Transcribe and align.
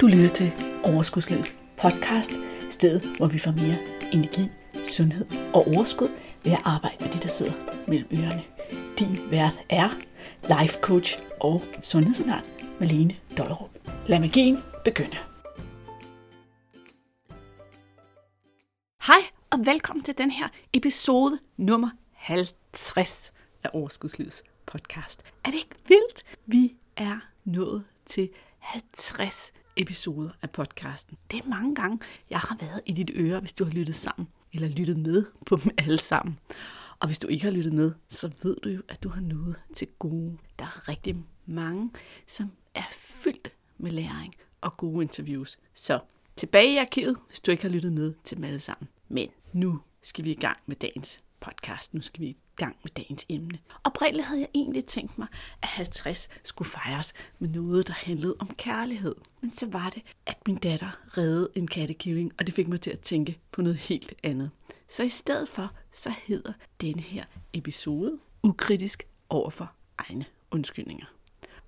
Du 0.00 0.06
lytter 0.06 0.28
til 0.34 0.52
Overskudslivets 0.84 1.56
podcast, 1.76 2.32
stedet 2.70 3.16
hvor 3.16 3.26
vi 3.26 3.38
får 3.38 3.50
mere 3.50 3.78
energi, 4.12 4.48
sundhed 4.88 5.26
og 5.54 5.66
overskud 5.66 6.08
ved 6.44 6.52
at 6.52 6.58
arbejde 6.64 6.96
med 7.00 7.12
de, 7.12 7.18
der 7.18 7.28
sidder 7.28 7.52
mellem 7.88 8.08
ørerne. 8.12 8.44
Din 8.98 9.30
vært 9.30 9.60
er 9.68 9.88
life 10.42 10.80
coach 10.80 11.18
og 11.40 11.62
sundhedsundern 11.82 12.44
Malene 12.80 13.16
Dollerup. 13.38 13.70
Lad 14.06 14.20
magien 14.20 14.58
begynde. 14.84 15.16
Hej 19.06 19.22
og 19.50 19.58
velkommen 19.64 20.04
til 20.04 20.18
den 20.18 20.30
her 20.30 20.48
episode 20.72 21.38
nummer 21.56 21.90
50 22.12 23.32
af 23.64 23.70
Overskudslivets 23.72 24.42
podcast. 24.66 25.22
Er 25.44 25.50
det 25.50 25.58
ikke 25.58 25.76
vildt? 25.88 26.22
Vi 26.46 26.76
er 26.96 27.18
nået 27.44 27.84
til 28.06 28.30
50 28.58 29.52
episoder 29.78 30.30
af 30.42 30.50
podcasten. 30.50 31.16
Det 31.30 31.38
er 31.44 31.48
mange 31.48 31.74
gange, 31.74 31.98
jeg 32.30 32.38
har 32.38 32.56
været 32.60 32.80
i 32.86 32.92
dit 32.92 33.10
øre, 33.14 33.40
hvis 33.40 33.52
du 33.52 33.64
har 33.64 33.70
lyttet 33.72 33.94
sammen, 33.94 34.28
eller 34.52 34.68
lyttet 34.68 34.98
med 34.98 35.24
på 35.46 35.56
dem 35.56 35.72
alle 35.78 35.98
sammen. 35.98 36.38
Og 37.00 37.08
hvis 37.08 37.18
du 37.18 37.28
ikke 37.28 37.44
har 37.44 37.52
lyttet 37.52 37.72
med, 37.72 37.92
så 38.08 38.30
ved 38.42 38.56
du 38.64 38.68
jo, 38.68 38.82
at 38.88 39.02
du 39.02 39.08
har 39.08 39.20
noget 39.20 39.56
til 39.74 39.88
gode. 39.98 40.38
Der 40.58 40.64
er 40.64 40.88
rigtig 40.88 41.16
mange, 41.46 41.90
som 42.26 42.50
er 42.74 42.88
fyldt 42.90 43.52
med 43.78 43.90
læring 43.90 44.34
og 44.60 44.76
gode 44.76 45.02
interviews. 45.02 45.58
Så 45.74 46.00
tilbage 46.36 46.72
i 46.72 46.76
arkivet, 46.76 47.16
hvis 47.28 47.40
du 47.40 47.50
ikke 47.50 47.62
har 47.62 47.70
lyttet 47.70 47.92
med 47.92 48.14
til 48.24 48.36
dem 48.36 48.44
alle 48.44 48.60
sammen. 48.60 48.88
Men 49.08 49.28
nu 49.52 49.80
skal 50.02 50.24
vi 50.24 50.30
i 50.30 50.40
gang 50.40 50.56
med 50.66 50.76
dagens 50.76 51.22
podcast. 51.48 51.94
Nu 51.94 52.00
skal 52.00 52.20
vi 52.20 52.26
i 52.26 52.36
gang 52.56 52.76
med 52.82 52.90
dagens 52.96 53.26
emne. 53.28 53.58
Oprindeligt 53.84 54.26
havde 54.26 54.40
jeg 54.40 54.48
egentlig 54.54 54.84
tænkt 54.84 55.18
mig, 55.18 55.28
at 55.62 55.68
50 55.68 56.28
skulle 56.44 56.70
fejres 56.70 57.14
med 57.38 57.48
noget, 57.48 57.86
der 57.86 57.92
handlede 57.92 58.36
om 58.38 58.48
kærlighed. 58.58 59.14
Men 59.40 59.50
så 59.50 59.66
var 59.66 59.90
det, 59.90 60.02
at 60.26 60.38
min 60.46 60.56
datter 60.56 61.18
reddede 61.18 61.48
en 61.54 61.66
kattekilling, 61.66 62.32
og 62.38 62.46
det 62.46 62.54
fik 62.54 62.68
mig 62.68 62.80
til 62.80 62.90
at 62.90 63.00
tænke 63.00 63.38
på 63.52 63.62
noget 63.62 63.78
helt 63.78 64.14
andet. 64.22 64.50
Så 64.88 65.02
i 65.02 65.08
stedet 65.08 65.48
for, 65.48 65.72
så 65.92 66.12
hedder 66.26 66.52
denne 66.80 67.02
her 67.02 67.24
episode 67.52 68.18
ukritisk 68.42 69.06
overfor 69.28 69.72
egne 69.98 70.24
undskyldninger. 70.50 71.06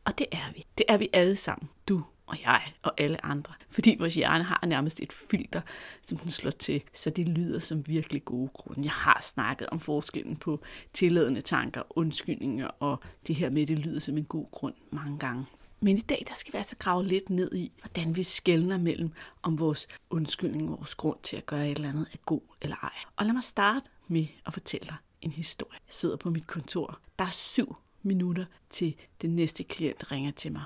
Og 0.04 0.18
det 0.18 0.26
er 0.32 0.52
vi. 0.54 0.66
Det 0.78 0.86
er 0.88 0.96
vi 0.96 1.08
alle 1.12 1.36
sammen. 1.36 1.68
Du 1.88 2.02
og 2.30 2.38
jeg 2.42 2.62
og 2.82 2.92
alle 2.98 3.24
andre. 3.24 3.54
Fordi 3.68 3.96
vores 3.98 4.14
hjerne 4.14 4.44
har 4.44 4.66
nærmest 4.66 5.00
et 5.00 5.12
filter, 5.12 5.60
som 6.06 6.18
den 6.18 6.30
slår 6.30 6.50
til, 6.50 6.82
så 6.92 7.10
det 7.10 7.28
lyder 7.28 7.58
som 7.58 7.86
virkelig 7.86 8.24
gode 8.24 8.48
grunde. 8.48 8.82
Jeg 8.82 8.92
har 8.92 9.20
snakket 9.22 9.68
om 9.68 9.80
forskellen 9.80 10.36
på 10.36 10.60
tilladende 10.92 11.40
tanker, 11.40 11.82
undskyldninger 11.90 12.66
og 12.66 13.00
det 13.26 13.34
her 13.34 13.50
med, 13.50 13.62
at 13.62 13.68
det 13.68 13.78
lyder 13.78 14.00
som 14.00 14.18
en 14.18 14.24
god 14.24 14.46
grund 14.50 14.74
mange 14.90 15.18
gange. 15.18 15.46
Men 15.80 15.98
i 15.98 16.00
dag 16.00 16.24
der 16.28 16.34
skal 16.34 16.52
vi 16.52 16.58
altså 16.58 16.76
grave 16.76 17.06
lidt 17.06 17.30
ned 17.30 17.54
i, 17.54 17.72
hvordan 17.80 18.16
vi 18.16 18.22
skældner 18.22 18.78
mellem, 18.78 19.12
om 19.42 19.58
vores 19.58 19.88
undskyldning, 20.10 20.70
vores 20.70 20.94
grund 20.94 21.18
til 21.22 21.36
at 21.36 21.46
gøre 21.46 21.70
et 21.70 21.76
eller 21.76 21.88
andet 21.88 22.08
er 22.12 22.16
god 22.26 22.40
eller 22.60 22.76
ej. 22.82 22.92
Og 23.16 23.26
lad 23.26 23.32
mig 23.32 23.42
starte 23.42 23.90
med 24.08 24.26
at 24.46 24.52
fortælle 24.52 24.86
dig 24.86 24.96
en 25.22 25.30
historie. 25.30 25.78
Jeg 25.86 25.94
sidder 25.94 26.16
på 26.16 26.30
mit 26.30 26.46
kontor. 26.46 27.00
Der 27.18 27.24
er 27.24 27.30
syv 27.30 27.76
minutter 28.02 28.44
til 28.70 28.94
den 29.22 29.36
næste 29.36 29.64
klient 29.64 30.12
ringer 30.12 30.30
til 30.30 30.52
mig. 30.52 30.62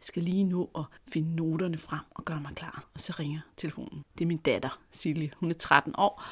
Jeg 0.00 0.04
skal 0.04 0.22
lige 0.22 0.44
nu 0.44 0.68
og 0.74 0.84
finde 1.08 1.36
noterne 1.36 1.78
frem 1.78 2.00
og 2.10 2.24
gøre 2.24 2.40
mig 2.40 2.54
klar. 2.54 2.84
Og 2.94 3.00
så 3.00 3.14
ringer 3.18 3.40
telefonen. 3.56 4.04
Det 4.18 4.24
er 4.24 4.28
min 4.28 4.38
datter, 4.38 4.80
Silje. 4.90 5.30
Hun 5.36 5.50
er 5.50 5.54
13 5.54 5.94
år. 5.98 6.22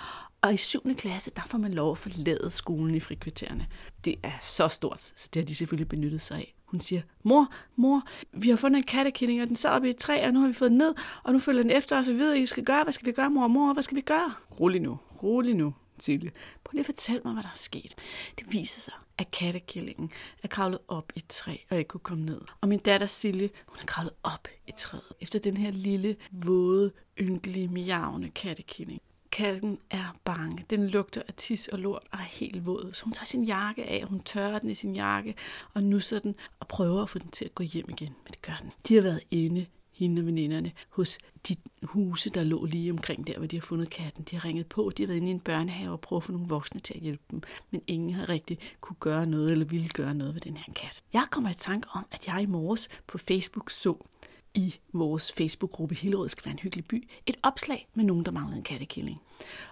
Og 0.43 0.55
i 0.55 0.57
7. 0.57 0.95
klasse, 0.95 1.31
der 1.37 1.43
får 1.47 1.59
man 1.59 1.75
lov 1.75 1.93
at 1.93 1.99
forlade 1.99 2.51
skolen 2.51 2.95
i 2.95 3.01
frikvartererne. 3.01 3.67
Det 4.05 4.17
er 4.23 4.33
så 4.41 4.69
stort, 4.69 5.13
så 5.17 5.29
det 5.35 5.43
har 5.43 5.47
de 5.47 5.55
selvfølgelig 5.55 5.89
benyttet 5.89 6.21
sig 6.21 6.37
af. 6.37 6.55
Hun 6.65 6.81
siger, 6.81 7.03
mor, 7.23 7.49
mor, 7.77 8.03
vi 8.33 8.49
har 8.49 8.57
fundet 8.57 8.79
en 8.79 8.85
kattekilling, 8.85 9.43
og 9.43 9.49
den 9.49 9.57
sad 9.57 9.71
oppe 9.71 9.89
i 9.89 9.91
et 9.91 9.97
træ, 9.97 10.27
og 10.27 10.33
nu 10.33 10.41
har 10.41 10.47
vi 10.47 10.53
fået 10.53 10.71
den 10.71 10.79
ned, 10.79 10.95
og 11.23 11.33
nu 11.33 11.39
følger 11.39 11.63
den 11.63 11.71
efter 11.71 11.99
os, 11.99 12.09
og 12.09 12.15
vi 12.15 12.19
ved, 12.19 12.29
hvad 12.31 12.39
I 12.39 12.47
skal 12.47 12.65
gøre. 12.65 12.83
Hvad 12.83 12.93
skal 12.93 13.07
vi 13.07 13.13
gøre, 13.13 13.31
mor, 13.31 13.47
mor? 13.47 13.73
Hvad 13.73 13.83
skal 13.83 13.97
vi 13.97 14.01
gøre? 14.01 14.33
Rolig 14.61 14.81
nu, 14.81 14.99
rolig 15.23 15.55
nu, 15.55 15.75
Silje. 15.99 16.31
Prøv 16.65 16.71
lige 16.73 16.81
at 16.81 16.87
fortælle 16.87 17.23
mig, 17.25 17.33
hvad 17.33 17.43
der 17.43 17.49
er 17.49 17.57
sket. 17.57 17.95
Det 18.39 18.53
viser 18.53 18.81
sig, 18.81 18.95
at 19.19 19.31
kattekillingen 19.31 20.11
er 20.43 20.49
kravlet 20.49 20.79
op 20.89 21.13
i 21.15 21.19
et 21.19 21.27
træ 21.29 21.57
og 21.71 21.79
ikke 21.79 21.89
kunne 21.89 22.01
komme 22.01 22.25
ned. 22.25 22.41
Og 22.61 22.69
min 22.69 22.79
datter 22.79 23.07
Silje, 23.07 23.51
hun 23.67 23.79
er 23.83 23.87
kravlet 23.87 24.15
op 24.23 24.49
i 24.67 24.73
træet 24.77 25.13
efter 25.21 25.39
den 25.39 25.57
her 25.57 25.71
lille, 25.71 26.17
våde, 26.31 26.93
ynkelige, 27.21 27.69
miavne 27.69 28.31
kattekilling. 28.31 29.01
Katten 29.31 29.79
er 29.91 30.17
bange. 30.25 30.65
Den 30.71 30.89
lugter 30.89 31.23
af 31.29 31.35
tis 31.35 31.69
og 31.69 31.79
lort 31.79 32.03
og 32.13 32.19
er 32.19 32.23
helt 32.23 32.67
våd. 32.67 32.91
Så 32.95 33.05
hun 33.05 33.13
tager 33.13 33.25
sin 33.25 33.45
jakke 33.45 33.85
af, 33.85 34.03
og 34.03 34.09
hun 34.09 34.21
tørrer 34.21 34.59
den 34.59 34.71
i 34.71 34.75
sin 34.75 34.95
jakke 34.95 35.35
og 35.75 35.83
nusser 35.83 36.19
den 36.19 36.35
og 36.61 36.69
prøver 36.69 37.03
at 37.03 37.11
få 37.11 37.19
den 37.19 37.29
til 37.29 37.45
at 37.45 37.55
gå 37.55 37.65
hjem 37.65 37.87
igen. 37.89 38.15
Men 38.25 38.31
det 38.31 38.43
gør 38.43 38.57
den. 38.63 38.73
De 38.89 38.95
har 38.95 39.03
været 39.03 39.21
inde 39.31 39.67
hende 39.97 40.21
og 40.21 40.27
veninderne, 40.27 40.73
hos 40.89 41.19
de 41.49 41.57
huse, 41.83 42.31
der 42.31 42.45
lå 42.45 42.65
lige 42.65 42.91
omkring 42.91 43.27
der, 43.27 43.39
hvor 43.39 43.47
de 43.47 43.57
har 43.57 43.63
fundet 43.63 43.91
katten. 43.91 44.25
De 44.31 44.37
har 44.37 44.45
ringet 44.45 44.67
på, 44.67 44.91
de 44.97 45.03
har 45.03 45.07
været 45.07 45.17
inde 45.17 45.29
i 45.29 45.31
en 45.31 45.41
børnehave 45.41 45.93
og 45.93 46.01
prøvet 46.01 46.23
at 46.23 46.25
få 46.25 46.33
nogle 46.33 46.49
voksne 46.49 46.81
til 46.81 46.95
at 46.95 47.01
hjælpe 47.01 47.25
dem, 47.31 47.43
men 47.71 47.83
ingen 47.87 48.11
har 48.11 48.29
rigtig 48.29 48.59
kunne 48.81 48.97
gøre 49.01 49.27
noget 49.27 49.53
eller 49.53 49.65
ville 49.65 49.89
gøre 49.89 50.15
noget 50.15 50.35
ved 50.35 50.41
den 50.41 50.57
her 50.57 50.73
kat. 50.73 51.03
Jeg 51.13 51.27
kommer 51.31 51.51
i 51.51 51.55
tanke 51.55 51.89
om, 51.93 52.07
at 52.11 52.27
jeg 52.27 52.43
i 52.43 52.47
morges 52.47 52.89
på 53.07 53.19
Facebook 53.19 53.71
så 53.71 54.07
i 54.55 54.75
vores 54.93 55.33
Facebook-gruppe 55.33 55.95
Hillerød 55.95 56.29
skal 56.29 56.45
være 56.45 56.53
en 56.53 56.59
hyggelig 56.59 56.85
by, 56.85 57.09
et 57.27 57.37
opslag 57.43 57.89
med 57.95 58.05
nogen, 58.05 58.25
der 58.25 58.31
manglede 58.31 58.57
en 58.57 58.65
kattekilling. 58.65 59.21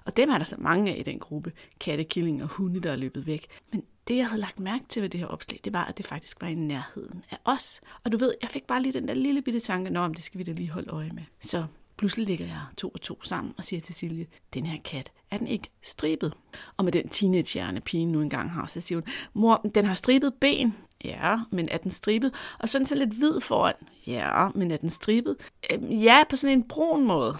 Og 0.05 0.17
dem 0.17 0.31
er 0.31 0.39
der 0.39 0.45
så 0.45 0.57
mange 0.59 0.95
af 0.95 0.99
i 0.99 1.03
den 1.03 1.19
gruppe, 1.19 1.53
kattekilling 1.81 2.43
og 2.43 2.49
hunde, 2.49 2.81
der 2.81 2.93
er 2.93 2.97
løbet 2.97 3.27
væk. 3.27 3.47
Men 3.73 3.85
det, 4.09 4.17
jeg 4.17 4.27
havde 4.27 4.41
lagt 4.41 4.61
mærke 4.61 4.85
til 4.89 5.03
ved 5.03 5.09
det 5.09 5.21
her 5.21 5.27
opslag, 5.27 5.61
det 5.65 5.73
var, 5.73 5.85
at 5.85 5.99
det 5.99 6.07
faktisk 6.07 6.43
var 6.43 6.49
i 6.49 6.55
nærheden 6.55 7.25
af 7.31 7.39
os. 7.45 7.81
Og 8.05 8.13
du 8.13 8.17
ved, 8.17 8.35
jeg 8.43 8.51
fik 8.51 8.65
bare 8.65 8.83
lige 8.83 8.93
den 8.93 9.09
der 9.09 9.15
lille 9.15 9.43
bitte 9.43 9.61
tanke, 9.61 9.91
nå, 9.91 10.01
om 10.01 10.15
det 10.15 10.25
skal 10.25 10.39
vi 10.39 10.45
da 10.45 10.53
lige 10.53 10.71
holde 10.71 10.91
øje 10.91 11.11
med. 11.11 11.23
Så 11.41 11.65
pludselig 11.97 12.27
ligger 12.27 12.47
jeg 12.47 12.63
to 12.77 12.89
og 12.89 13.01
to 13.01 13.23
sammen 13.23 13.55
og 13.57 13.65
siger 13.65 13.81
til 13.81 13.95
Silje, 13.95 14.27
den 14.55 14.67
her 14.67 14.81
kat, 14.85 15.13
er 15.31 15.39
den 15.39 15.47
ikke 15.47 15.71
stribet? 15.83 16.35
Og 16.77 16.85
med 16.85 16.93
den 16.93 17.09
teenagehjerne 17.09 17.81
pigen 17.81 18.13
nu 18.13 18.21
engang 18.21 18.51
har, 18.51 18.67
så 18.67 18.81
siger 18.81 18.97
hun, 19.01 19.05
mor, 19.35 19.67
den 19.75 19.85
har 19.85 19.95
stribet 19.95 20.35
ben. 20.41 20.75
Ja, 21.05 21.39
men 21.51 21.69
er 21.69 21.77
den 21.77 21.91
stribet? 21.91 22.35
Og 22.59 22.69
sådan 22.69 22.87
så 22.87 22.95
lidt 22.95 23.11
hvid 23.11 23.41
foran. 23.41 23.75
Ja, 24.07 24.49
men 24.55 24.71
er 24.71 24.77
den 24.77 24.91
stribet? 24.91 25.37
Øhm, 25.71 25.91
ja, 25.91 26.25
på 26.31 26.37
sådan 26.37 26.59
en 26.59 26.69
brun 26.69 27.07
måde. 27.07 27.37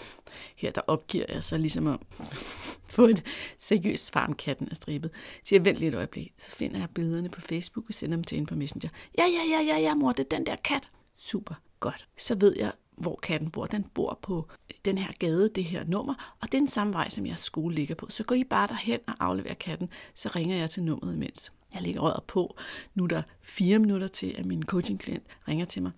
Her 0.55 0.71
der 0.71 0.81
opgiver 0.87 1.25
jeg 1.29 1.43
så 1.43 1.57
ligesom 1.57 1.87
at 1.87 1.99
få 2.95 3.05
et 3.05 3.23
seriøst 3.59 4.05
svar 4.05 4.27
om 4.27 4.33
katten 4.33 4.67
er 4.71 4.75
stribet. 4.75 5.11
Så 5.43 5.55
jeg 5.55 5.65
vent 5.65 5.77
lige 5.77 5.89
et 5.89 5.95
øjeblik. 5.95 6.33
Så 6.37 6.51
finder 6.51 6.79
jeg 6.79 6.89
billederne 6.89 7.29
på 7.29 7.41
Facebook 7.41 7.85
og 7.87 7.93
sender 7.93 8.17
dem 8.17 8.23
til 8.23 8.37
en 8.37 8.45
på 8.45 8.55
Messenger. 8.55 8.89
Ja, 9.17 9.23
ja, 9.23 9.57
ja, 9.57 9.73
ja, 9.73 9.79
ja, 9.79 9.95
mor, 9.95 10.11
det 10.11 10.25
er 10.25 10.37
den 10.37 10.45
der 10.45 10.55
kat. 10.55 10.89
Super, 11.17 11.55
godt. 11.79 12.07
Så 12.17 12.35
ved 12.35 12.55
jeg, 12.57 12.71
hvor 12.97 13.15
katten 13.15 13.51
bor. 13.51 13.65
Den 13.65 13.83
bor 13.83 14.19
på 14.21 14.49
øh, 14.71 14.77
den 14.85 14.97
her 14.97 15.11
gade, 15.19 15.49
det 15.55 15.63
her 15.63 15.83
nummer, 15.87 16.35
og 16.41 16.51
det 16.51 16.53
er 16.53 16.61
den 16.61 16.67
samme 16.67 16.93
vej, 16.93 17.09
som 17.09 17.25
jeres 17.25 17.39
skole 17.39 17.75
ligger 17.75 17.95
på. 17.95 18.07
Så 18.09 18.23
går 18.23 18.35
I 18.35 18.43
bare 18.43 18.67
derhen 18.67 18.99
og 19.07 19.13
afleverer 19.19 19.53
katten, 19.53 19.89
så 20.15 20.29
ringer 20.35 20.57
jeg 20.57 20.69
til 20.69 20.83
nummeret 20.83 21.15
imens. 21.15 21.51
Jeg 21.75 21.83
ligger 21.83 22.01
røret 22.01 22.23
på. 22.23 22.57
Nu 22.95 23.03
er 23.03 23.07
der 23.07 23.21
fire 23.41 23.79
minutter 23.79 24.07
til, 24.07 24.35
at 24.37 24.45
min 24.45 24.63
coachingklient 24.63 25.23
ringer 25.47 25.65
til 25.65 25.81
mig 25.81 25.91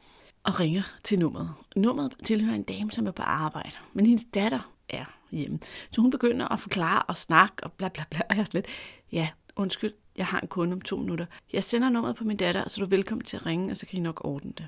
og 0.44 0.60
ringer 0.60 0.82
til 1.04 1.20
nummeret. 1.20 1.50
Nummeret 1.76 2.14
tilhører 2.24 2.56
en 2.56 2.64
dame, 2.64 2.92
som 2.92 3.08
er 3.08 3.12
på 3.12 3.22
arbejde, 3.22 3.76
men 3.94 4.06
hendes 4.06 4.26
datter 4.34 4.74
er 4.90 5.06
hjemme. 5.32 5.60
Så 5.92 6.02
hun 6.02 6.12
begynder 6.12 6.48
at 6.48 6.60
forklare 6.60 7.04
og 7.04 7.18
snakke 7.18 7.64
og 7.64 7.72
bla 7.72 7.88
bla 7.88 8.04
bla, 8.10 8.22
og 8.30 8.36
jeg 8.36 8.42
er 8.42 8.46
slet, 8.46 8.66
ja, 9.12 9.30
undskyld, 9.56 9.94
jeg 10.18 10.26
har 10.26 10.40
en 10.40 10.48
kunde 10.48 10.74
om 10.74 10.82
to 10.82 10.98
minutter. 10.98 11.26
Jeg 11.54 11.64
sender 11.64 11.90
nummeret 11.90 12.16
på 12.16 12.24
min 12.24 12.38
datter, 12.38 12.70
så 12.70 12.80
du 12.80 12.86
er 12.86 12.90
velkommen 12.90 13.26
til 13.26 13.38
at 13.38 13.46
ringe, 13.46 13.72
og 13.72 13.78
så 13.78 13.86
kan 13.86 14.00
I 14.00 14.02
nok 14.02 14.26
ordne 14.26 14.52
det. 14.58 14.68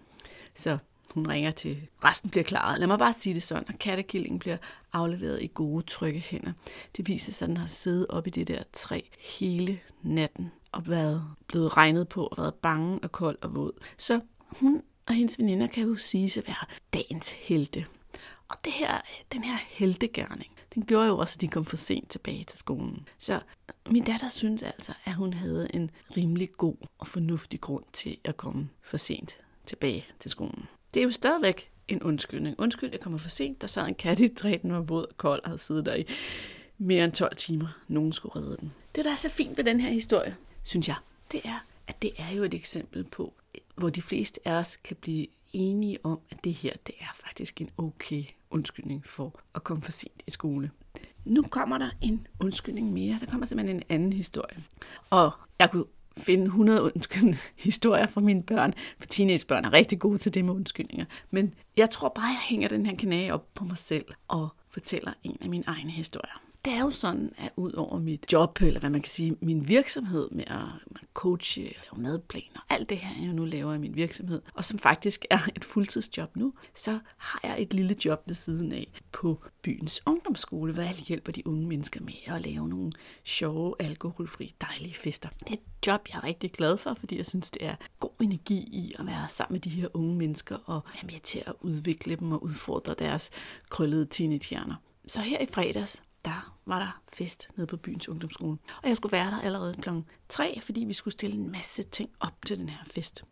Så 0.56 0.78
hun 1.12 1.28
ringer 1.28 1.52
til, 1.52 1.88
resten 2.06 2.30
bliver 2.30 2.44
klaret. 2.44 2.80
Lad 2.80 2.88
mig 2.88 3.00
bare 3.00 3.14
sige 3.14 3.34
det 3.34 3.44
sådan, 3.44 3.66
at 3.68 3.80
kattekillingen 3.80 4.40
bliver 4.40 4.58
afleveret 4.94 5.42
i 5.42 5.52
gode, 5.53 5.86
trygge 5.86 6.20
hænder. 6.20 6.52
Det 6.97 7.08
viser 7.08 7.31
sig, 7.31 7.46
at 7.46 7.50
den 7.50 7.58
har 7.58 7.68
siddet 7.68 8.08
op 8.09 8.28
i 8.28 8.30
det 8.30 8.47
der 8.47 8.64
træ 8.74 9.02
hele 9.19 9.80
natten 10.03 10.52
og 10.72 10.88
været 10.88 11.24
blevet 11.48 11.78
regnet 11.78 12.09
på 12.09 12.25
og 12.25 12.38
været 12.38 12.53
bange 12.53 13.00
og 13.03 13.12
kold 13.12 13.38
og 13.42 13.56
våd. 13.56 13.74
Så 13.98 14.22
hun 14.59 14.84
og 15.08 15.14
hendes 15.14 15.40
veninder 15.40 15.68
kan 15.68 15.88
jo 15.88 15.96
sige 15.96 16.40
at 16.40 16.48
være 16.48 16.66
dagens 16.94 17.31
helte. 17.31 17.86
Og 18.48 18.58
det 18.66 18.74
her, 18.74 19.01
den 19.31 19.44
her 19.44 19.57
heltegærning, 19.68 20.51
den 20.75 20.86
gjorde 20.86 21.07
jo 21.07 21.18
også, 21.18 21.36
at 21.38 21.42
de 21.42 21.48
kom 21.48 21.66
for 21.66 21.78
sent 21.78 22.10
tilbage 22.10 22.44
til 22.44 22.60
skolen. 22.60 23.07
Så 23.19 23.39
min 23.89 24.04
datter 24.04 24.28
synes 24.28 24.63
altså, 24.63 24.94
at 25.06 25.13
hun 25.13 25.34
havde 25.34 25.75
en 25.75 25.92
rimelig 26.18 26.51
god 26.51 26.75
og 26.98 27.07
fornuftig 27.07 27.62
grund 27.62 27.84
til 27.94 28.18
at 28.24 28.38
komme 28.38 28.69
for 28.81 28.98
sent 28.98 29.38
tilbage 29.66 30.06
til 30.19 30.31
skolen. 30.31 30.68
Det 30.94 31.00
er 31.00 31.03
jo 31.03 31.12
stadigvæk 31.12 31.69
en 31.88 32.03
undskyldning. 32.03 32.56
Undskyld, 32.59 32.89
jeg 32.91 33.00
kommer 33.00 33.19
for 33.19 33.30
sent. 33.30 33.62
Der 33.62 33.68
sad 33.68 33.88
en 33.88 33.95
kat 33.95 34.19
i 34.19 34.27
træet, 34.27 34.62
den 34.62 34.74
var 34.74 34.81
våd 34.81 35.06
og 35.06 35.18
kold 35.18 35.41
og 35.44 35.50
havde 35.50 35.59
siddet 35.59 35.86
der 35.86 35.95
i 35.95 36.06
mere 36.77 37.03
end 37.03 37.13
12 37.13 37.36
timer. 37.36 37.68
Nogen 37.88 38.13
skulle 38.13 38.36
redde 38.36 38.57
den. 38.59 38.74
Det, 38.95 39.06
der 39.06 39.12
er 39.12 39.15
så 39.15 39.30
fint 39.30 39.57
ved 39.57 39.63
den 39.63 39.80
her 39.80 39.91
historie, 39.91 40.36
synes 40.63 40.88
jeg, 40.88 40.95
det 41.31 41.41
er, 41.44 41.65
at 41.88 42.01
det 42.01 42.12
er 42.18 42.31
jo 42.31 42.44
et 42.44 42.53
eksempel 42.53 43.03
på, 43.03 43.33
hvor 43.75 43.89
de 43.89 44.01
fleste 44.01 44.39
af 44.45 44.51
os 44.51 44.77
kan 44.77 44.97
blive 45.01 45.27
enige 45.53 45.97
om, 46.03 46.19
at 46.30 46.44
det 46.44 46.53
her, 46.53 46.74
det 46.88 46.95
er 47.00 47.15
faktisk 47.25 47.62
en 47.62 47.69
okay 47.77 48.24
undskyldning 48.50 49.06
for 49.06 49.39
at 49.56 49.63
komme 49.63 49.83
for 49.83 49.91
sent 49.91 50.24
i 50.27 50.31
skole. 50.31 50.71
Nu 51.25 51.44
kommer 51.44 51.77
der 51.77 51.89
en 52.01 52.27
undskyldning 52.39 52.94
mere. 52.94 53.18
Der 53.19 53.25
kommer 53.25 53.45
simpelthen 53.45 53.77
en 53.77 53.83
anden 53.89 54.13
historie. 54.13 54.63
Og 55.09 55.31
jeg 55.59 55.71
kunne 55.71 55.86
finde 56.19 56.45
100 56.45 56.81
undskyldende 56.81 57.38
historier 57.68 58.07
fra 58.07 58.21
mine 58.21 58.44
børn, 58.44 58.74
for 59.00 59.07
teenagebørn 59.07 59.66
er 59.66 59.74
rigtig 59.74 60.00
gode 60.00 60.18
til 60.18 60.33
det 60.33 60.45
med 60.45 60.54
undskyldninger. 60.54 61.06
Men 61.31 61.54
jeg 61.77 61.89
tror 61.89 62.10
bare, 62.10 62.25
jeg 62.25 62.42
hænger 62.42 62.68
den 62.68 62.86
her 62.86 62.95
kanage 62.95 63.33
op 63.33 63.45
på 63.56 63.63
mig 63.63 63.77
selv 63.77 64.06
og 64.27 64.50
fortæller 64.69 65.12
en 65.24 65.38
af 65.42 65.50
mine 65.50 65.63
egne 65.68 65.92
historier 65.92 66.49
det 66.66 66.74
er 66.74 66.80
jo 66.80 66.92
sådan, 66.92 67.32
at 67.38 67.52
ud 67.56 67.72
over 67.72 68.00
mit 68.00 68.32
job, 68.32 68.62
eller 68.62 68.80
hvad 68.80 68.90
man 68.90 69.02
kan 69.02 69.10
sige, 69.10 69.36
min 69.42 69.68
virksomhed 69.68 70.30
med 70.32 70.44
at 70.48 70.66
coache, 71.14 71.64
lave 71.64 72.04
madplaner, 72.04 72.66
alt 72.70 72.90
det 72.90 72.98
her, 72.98 73.24
jeg 73.24 73.34
nu 73.34 73.46
laver 73.46 73.74
i 73.74 73.78
min 73.78 73.96
virksomhed, 73.96 74.42
og 74.54 74.66
som 74.66 74.80
faktisk 74.80 75.26
er 75.30 75.40
et 75.56 75.66
fuldtidsjob 75.66 76.36
nu, 76.36 76.54
så 76.76 77.00
har 77.18 77.40
jeg 77.44 77.62
et 77.62 77.74
lille 77.74 77.96
job 78.06 78.24
ved 78.28 78.36
siden 78.36 78.72
af 78.72 79.02
på 79.12 79.44
byens 79.62 80.02
ungdomsskole, 80.06 80.74
hvor 80.74 80.84
jeg 80.84 80.94
hjælper 80.94 81.32
de 81.32 81.48
unge 81.48 81.68
mennesker 81.68 82.02
med 82.02 82.14
at 82.26 82.42
lave 82.42 82.70
nogle 82.70 82.92
sjove, 83.24 83.76
alkoholfri, 83.80 84.56
dejlige 84.62 84.96
fester. 84.96 85.30
Det 85.40 85.50
er 85.50 85.54
et 85.54 85.88
job, 85.88 86.08
jeg 86.10 86.18
er 86.18 86.24
rigtig 86.24 86.52
glad 86.52 86.78
for, 86.78 86.94
fordi 86.94 87.18
jeg 87.18 87.26
synes, 87.26 87.52
det 87.52 87.66
er 87.66 87.76
god 88.00 88.22
energi 88.22 88.58
i 88.58 88.94
at 89.00 89.06
være 89.06 89.30
sammen 89.30 89.54
med 89.54 89.60
de 89.60 89.70
her 89.70 89.88
unge 89.94 90.16
mennesker 90.16 90.58
og 90.66 90.82
være 90.94 91.12
med 91.12 91.20
til 91.20 91.44
at 91.46 91.54
udvikle 91.62 92.16
dem 92.16 92.32
og 92.32 92.44
udfordre 92.44 92.96
deres 93.00 93.30
krøllede 93.70 94.06
teenagehjerner. 94.06 94.76
Så 95.08 95.22
her 95.22 95.40
i 95.40 95.46
fredags, 95.46 96.02
der 96.25 96.56
var 96.66 96.80
der 96.80 97.01
fest 97.13 97.50
nede 97.56 97.68
på 97.68 97.77
byens 97.77 98.10
ungdomsskole. 98.10 98.57
Og 98.83 98.89
jeg 98.89 98.98
skulle 98.98 99.12
være 99.12 99.31
der 99.31 99.42
allerede 99.42 99.75
kl. 99.81 99.89
3, 100.30 100.60
fordi 100.62 100.83
vi 100.83 100.94
skulle 100.94 101.12
stille 101.12 101.36
en 101.36 101.51
masse 101.51 101.83
ting 101.83 102.10
op 102.19 102.45
til 102.45 102.60
den 102.60 102.69
her 102.69 102.83
fest. 102.86 103.24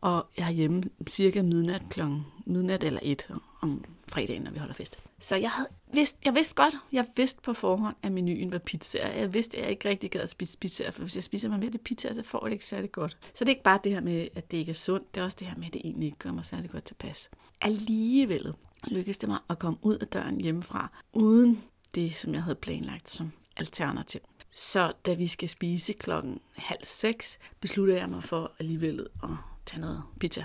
Og 0.00 0.26
jeg 0.36 0.46
er 0.46 0.50
hjemme 0.50 0.82
cirka 1.08 1.42
midnat 1.42 1.82
kl. 1.90 2.00
midnat 2.46 2.84
eller 2.84 3.00
1 3.02 3.28
om 3.60 3.84
fredagen, 4.08 4.42
når 4.42 4.50
vi 4.50 4.58
holder 4.58 4.74
fest. 4.74 4.98
Så 5.20 5.36
jeg 5.36 5.50
havde 5.50 5.68
vidst, 5.92 6.18
jeg 6.24 6.34
vidste 6.34 6.54
godt, 6.54 6.74
jeg 6.92 7.06
vidste 7.16 7.40
på 7.42 7.52
forhånd, 7.52 7.96
at 8.02 8.12
menuen 8.12 8.52
var 8.52 8.58
pizza. 8.58 9.18
Jeg 9.18 9.34
vidste, 9.34 9.56
at 9.56 9.62
jeg 9.62 9.70
ikke 9.70 9.88
rigtig 9.88 10.10
gad 10.10 10.20
at 10.20 10.30
spise 10.30 10.58
pizza, 10.58 10.88
for 10.88 11.02
hvis 11.02 11.16
jeg 11.16 11.24
spiser 11.24 11.48
mig 11.48 11.58
mere 11.58 11.70
det 11.70 11.80
pizza, 11.80 12.14
så 12.14 12.22
får 12.22 12.38
jeg 12.38 12.50
det 12.50 12.52
ikke 12.52 12.64
særlig 12.64 12.92
godt. 12.92 13.16
Så 13.34 13.44
det 13.44 13.48
er 13.48 13.54
ikke 13.54 13.62
bare 13.62 13.80
det 13.84 13.92
her 13.92 14.00
med, 14.00 14.28
at 14.34 14.50
det 14.50 14.56
ikke 14.56 14.70
er 14.70 14.74
sundt, 14.74 15.14
det 15.14 15.20
er 15.20 15.24
også 15.24 15.36
det 15.40 15.48
her 15.48 15.56
med, 15.56 15.66
at 15.66 15.72
det 15.72 15.80
egentlig 15.84 16.06
ikke 16.06 16.18
gør 16.18 16.32
mig 16.32 16.44
særlig 16.44 16.70
godt 16.70 16.84
tilpas. 16.84 17.30
Alligevel 17.60 18.54
lykkedes 18.86 19.18
det 19.18 19.28
mig 19.28 19.38
at 19.50 19.58
komme 19.58 19.78
ud 19.82 19.96
af 19.96 20.06
døren 20.06 20.40
hjemmefra, 20.40 20.90
uden 21.12 21.62
det, 21.94 22.14
som 22.14 22.34
jeg 22.34 22.42
havde 22.42 22.56
planlagt 22.56 23.10
som 23.10 23.32
alternativ. 23.56 24.20
Så 24.50 24.92
da 25.06 25.14
vi 25.14 25.26
skal 25.26 25.48
spise 25.48 25.92
klokken 25.92 26.40
halv 26.56 26.84
seks, 26.84 27.38
beslutter 27.60 27.96
jeg 27.96 28.08
mig 28.08 28.24
for 28.24 28.52
alligevel 28.58 29.06
at 29.22 29.28
tage 29.66 29.80
noget 29.80 30.02
pizza. 30.20 30.44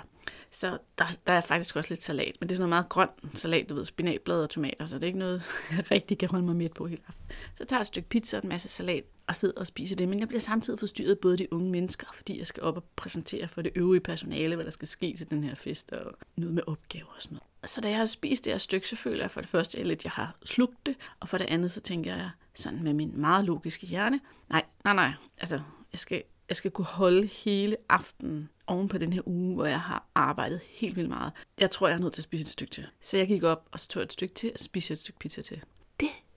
Så 0.50 0.78
der, 0.98 1.04
der 1.26 1.32
er 1.32 1.40
faktisk 1.40 1.76
også 1.76 1.90
lidt 1.90 2.02
salat, 2.02 2.36
men 2.40 2.48
det 2.48 2.54
er 2.54 2.56
sådan 2.56 2.68
noget 2.68 2.80
meget 2.82 2.88
grøn 2.88 3.08
salat, 3.34 3.68
du 3.68 3.74
ved, 3.74 3.84
spinatblad 3.84 4.42
og 4.42 4.50
tomater, 4.50 4.84
så 4.84 4.96
det 4.96 5.02
er 5.02 5.06
ikke 5.06 5.18
noget, 5.18 5.42
jeg 5.76 5.90
rigtig 5.90 6.18
kan 6.18 6.28
holde 6.28 6.44
mig 6.46 6.56
midt 6.56 6.74
på 6.74 6.86
hele 6.86 7.02
aften. 7.08 7.24
Så 7.54 7.64
tager 7.64 7.80
et 7.80 7.86
stykke 7.86 8.08
pizza 8.08 8.36
og 8.36 8.42
en 8.42 8.48
masse 8.48 8.68
salat 8.68 9.04
og 9.28 9.36
sidder 9.36 9.60
og 9.60 9.66
spiser 9.66 9.96
det, 9.96 10.08
men 10.08 10.20
jeg 10.20 10.28
bliver 10.28 10.40
samtidig 10.40 10.78
forstyrret 10.78 11.10
af 11.10 11.18
både 11.18 11.38
de 11.38 11.52
unge 11.52 11.70
mennesker, 11.70 12.06
fordi 12.12 12.38
jeg 12.38 12.46
skal 12.46 12.62
op 12.62 12.76
og 12.76 12.84
præsentere 12.96 13.48
for 13.48 13.62
det 13.62 13.72
øvrige 13.74 14.00
personale, 14.00 14.54
hvad 14.54 14.64
der 14.64 14.70
skal 14.70 14.88
ske 14.88 15.14
til 15.16 15.30
den 15.30 15.44
her 15.44 15.54
fest, 15.54 15.92
og 15.92 16.12
noget 16.36 16.54
med 16.54 16.62
opgaver 16.66 17.06
og 17.16 17.22
sådan 17.22 17.34
noget. 17.34 17.70
Så 17.70 17.80
da 17.80 17.88
jeg 17.88 17.98
har 17.98 18.04
spist 18.04 18.44
det 18.44 18.52
her 18.52 18.58
stykke, 18.58 18.88
så 18.88 18.96
føler 18.96 19.20
jeg 19.20 19.30
for 19.30 19.40
det 19.40 19.50
første, 19.50 19.78
at 19.78 20.04
jeg 20.04 20.12
har 20.12 20.36
slugt 20.44 20.86
det, 20.86 20.96
og 21.20 21.28
for 21.28 21.38
det 21.38 21.44
andet, 21.44 21.72
så 21.72 21.80
tænker 21.80 22.16
jeg 22.16 22.30
sådan 22.54 22.82
med 22.82 22.92
min 22.92 23.20
meget 23.20 23.44
logiske 23.44 23.86
hjerne, 23.86 24.20
nej, 24.50 24.64
nej, 24.84 24.94
nej, 24.94 25.12
altså, 25.38 25.60
jeg 25.92 25.98
skal, 25.98 26.22
jeg 26.48 26.56
skal 26.56 26.70
kunne 26.70 26.84
holde 26.84 27.26
hele 27.26 27.76
aftenen 27.88 28.48
oven 28.66 28.88
på 28.88 28.98
den 28.98 29.12
her 29.12 29.28
uge, 29.28 29.54
hvor 29.54 29.66
jeg 29.66 29.80
har 29.80 30.06
arbejdet 30.14 30.60
helt 30.64 30.96
vildt 30.96 31.08
meget. 31.08 31.32
Jeg 31.60 31.70
tror, 31.70 31.88
jeg 31.88 31.96
er 31.96 32.00
nødt 32.00 32.12
til 32.12 32.20
at 32.20 32.24
spise 32.24 32.42
et 32.42 32.50
stykke 32.50 32.70
til. 32.70 32.86
Så 33.00 33.16
jeg 33.16 33.28
gik 33.28 33.42
op, 33.42 33.68
og 33.72 33.80
så 33.80 33.88
tog 33.88 34.00
jeg 34.00 34.04
et 34.04 34.12
stykke 34.12 34.34
til, 34.34 34.50
og 34.54 34.60
spiste 34.60 34.92
et 34.92 34.98
stykke 34.98 35.18
pizza 35.18 35.42
til. 35.42 35.62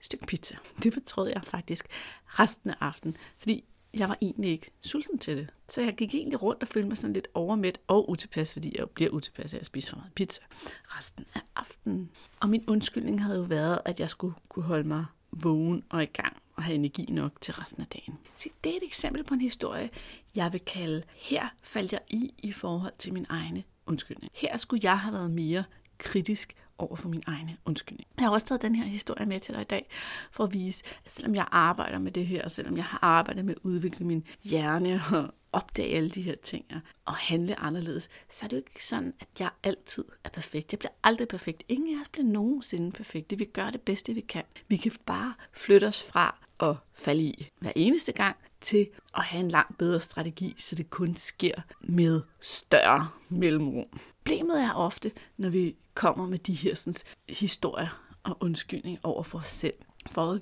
Stykke 0.02 0.26
pizza, 0.26 0.56
det 0.84 0.94
fortrød 0.94 1.30
jeg 1.30 1.44
faktisk 1.44 1.88
resten 2.26 2.70
af 2.70 2.76
aftenen, 2.80 3.18
fordi 3.38 3.64
jeg 3.94 4.10
var 4.10 4.18
egentlig 4.22 4.52
ikke 4.52 4.72
sulten 4.82 5.20
til 5.20 5.38
det. 5.38 5.50
Så 5.68 5.82
jeg 5.82 5.96
gik 5.96 6.16
egentlig 6.16 6.42
rundt 6.42 6.62
og 6.62 6.68
følte 6.68 6.88
mig 6.88 6.98
sådan 6.98 7.14
lidt 7.14 7.28
overmæt 7.34 7.80
og 7.88 8.10
utilpas, 8.10 8.54
fordi 8.54 8.76
jeg 8.78 8.90
bliver 8.90 9.10
utilpas 9.10 9.54
af 9.54 9.60
at 9.60 9.66
spise 9.66 9.90
for 9.90 9.98
meget 9.98 10.14
pizza 10.14 10.42
resten 10.86 11.26
af 11.36 11.42
aftenen. 11.56 12.12
Og 12.40 12.50
min 12.50 12.64
undskyldning 12.68 13.24
havde 13.24 13.38
jo 13.38 13.44
været, 13.44 13.80
at 13.86 14.00
jeg 14.00 14.10
skulle 14.10 14.36
kunne 14.50 14.66
holde 14.66 14.88
mig 14.88 15.06
vågen 15.32 15.84
og 15.90 16.04
i 16.04 16.06
gang 16.06 16.38
og 16.56 16.64
have 16.64 16.76
energi 16.76 17.06
nok 17.10 17.42
til 17.42 17.54
resten 17.54 17.82
af 17.82 17.88
dagen. 17.88 18.18
Så 18.36 18.50
det 18.64 18.72
er 18.72 18.78
et 18.78 18.84
eksempel 18.84 19.24
på 19.24 19.34
en 19.34 19.42
historie, 19.42 19.90
jeg 20.36 20.54
vil 20.54 20.62
kalde, 20.62 21.04
her 21.16 21.48
faldt 21.62 21.92
jeg 21.92 22.02
i 22.10 22.34
i 22.38 22.52
forhold 22.52 22.94
til 22.98 23.14
min 23.14 23.26
egne 23.30 23.64
undskyldning. 23.86 24.32
Her 24.36 24.58
skulle 24.58 24.80
jeg 24.84 25.00
have 25.00 25.14
været 25.14 25.32
mere 25.32 25.64
kritisk 25.98 26.56
over 26.82 26.96
for 26.96 27.10
min 27.10 27.24
egne 27.28 27.58
undskyldning. 27.66 28.08
Jeg 28.18 28.26
har 28.26 28.32
også 28.32 28.46
taget 28.46 28.62
den 28.62 28.76
her 28.76 28.86
historie 28.86 29.26
med 29.26 29.40
til 29.40 29.54
dig 29.54 29.62
i 29.62 29.66
dag, 29.66 29.90
for 30.32 30.44
at 30.44 30.54
vise, 30.54 30.84
at 31.06 31.12
selvom 31.12 31.36
jeg 31.36 31.46
arbejder 31.52 32.00
med 32.00 32.12
det 32.12 32.28
her, 32.28 32.44
og 32.44 32.52
selvom 32.52 32.78
jeg 32.78 32.86
har 32.86 33.00
arbejdet 33.02 33.46
med 33.46 33.54
at 33.54 33.60
udvikle 33.64 34.06
min 34.06 34.24
hjerne 34.44 35.02
og 35.14 35.34
opdage 35.54 35.96
alle 35.96 36.10
de 36.10 36.22
her 36.22 36.36
ting 36.44 36.66
og 37.06 37.16
handle 37.16 37.60
anderledes, 37.60 38.10
så 38.30 38.46
er 38.46 38.48
det 38.48 38.58
jo 38.58 38.58
ikke 38.58 38.86
sådan, 38.86 39.14
at 39.20 39.28
jeg 39.40 39.50
altid 39.64 40.06
er 40.24 40.30
perfekt. 40.30 40.72
Jeg 40.72 40.80
bliver 40.80 40.92
aldrig 41.04 41.28
perfekt. 41.28 41.64
Ingen 41.70 41.98
af 41.98 42.02
os 42.02 42.10
bliver 42.10 42.28
nogensinde 42.28 42.92
perfekte. 42.92 43.38
Vi 43.38 43.46
gør 43.46 43.70
det 43.70 43.82
bedste, 43.82 44.14
vi 44.14 44.22
kan. 44.22 44.44
Vi 44.68 44.78
kan 44.78 44.92
bare 45.06 45.34
flytte 45.54 45.86
os 45.86 46.04
fra 46.04 46.36
at 46.62 46.76
falde 46.94 47.24
i 47.24 47.50
hver 47.60 47.72
eneste 47.76 48.12
gang, 48.12 48.38
til 48.62 48.88
at 49.18 49.24
have 49.24 49.40
en 49.40 49.52
langt 49.52 49.78
bedre 49.78 50.02
strategi, 50.02 50.56
så 50.58 50.76
det 50.76 50.90
kun 50.90 51.16
sker 51.16 51.62
med 51.82 52.22
større 52.42 53.10
mellemrum. 53.30 53.86
Problemet 54.24 54.62
er 54.62 54.74
ofte, 54.74 55.12
når 55.38 55.50
vi 55.50 55.76
kommer 55.94 56.28
med 56.28 56.38
de 56.38 56.54
her 56.54 56.76
sådan, 56.76 56.96
historier 57.30 58.02
og 58.24 58.38
undskyldning 58.40 59.00
over 59.04 59.24
for 59.24 59.38
os 59.38 59.48
selv, 59.48 59.74
for 60.12 60.40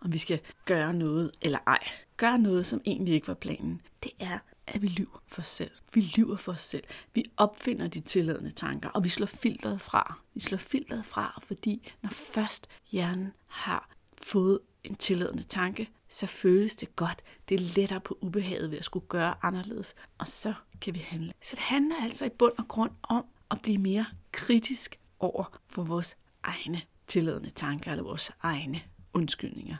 om 0.00 0.12
vi 0.12 0.18
skal 0.18 0.40
gøre 0.64 0.94
noget 0.94 1.30
eller 1.42 1.58
ej. 1.66 1.88
Gøre 2.16 2.38
noget, 2.38 2.66
som 2.66 2.80
egentlig 2.86 3.14
ikke 3.14 3.28
var 3.28 3.34
planen. 3.34 3.80
Det 4.02 4.12
er, 4.20 4.38
at 4.66 4.82
vi 4.82 4.86
lyver 4.86 5.22
for 5.26 5.42
os 5.42 5.48
selv. 5.48 5.70
Vi 5.94 6.00
lyver 6.00 6.36
for 6.36 6.52
os 6.52 6.60
selv. 6.60 6.84
Vi 7.14 7.24
opfinder 7.36 7.88
de 7.88 8.00
tilladende 8.00 8.50
tanker, 8.50 8.88
og 8.88 9.04
vi 9.04 9.08
slår 9.08 9.26
filteret 9.26 9.80
fra. 9.80 10.18
Vi 10.34 10.40
slår 10.40 10.58
filteret 10.58 11.04
fra, 11.04 11.40
fordi 11.42 11.92
når 12.02 12.10
først 12.10 12.68
hjernen 12.90 13.32
har 13.46 13.90
fået 14.22 14.58
en 14.84 14.94
tilladende 14.94 15.42
tanke, 15.42 15.88
så 16.08 16.26
føles 16.26 16.74
det 16.74 16.96
godt. 16.96 17.22
Det 17.48 17.54
er 17.54 17.74
lettere 17.76 18.00
på 18.00 18.18
ubehaget 18.20 18.70
ved 18.70 18.78
at 18.78 18.84
skulle 18.84 19.06
gøre 19.08 19.34
anderledes, 19.42 19.94
og 20.18 20.28
så 20.28 20.54
kan 20.80 20.94
vi 20.94 20.98
handle. 20.98 21.32
Så 21.42 21.56
det 21.56 21.62
handler 21.64 21.96
altså 22.02 22.24
i 22.24 22.28
bund 22.28 22.52
og 22.58 22.68
grund 22.68 22.90
om 23.02 23.24
at 23.50 23.62
blive 23.62 23.78
mere 23.78 24.06
kritisk 24.32 24.98
over 25.18 25.58
for 25.68 25.82
vores 25.82 26.16
egne 26.42 26.82
tilladende 27.06 27.50
tanker 27.50 27.90
eller 27.90 28.04
vores 28.04 28.32
egne 28.42 28.82
undskyldninger. 29.14 29.76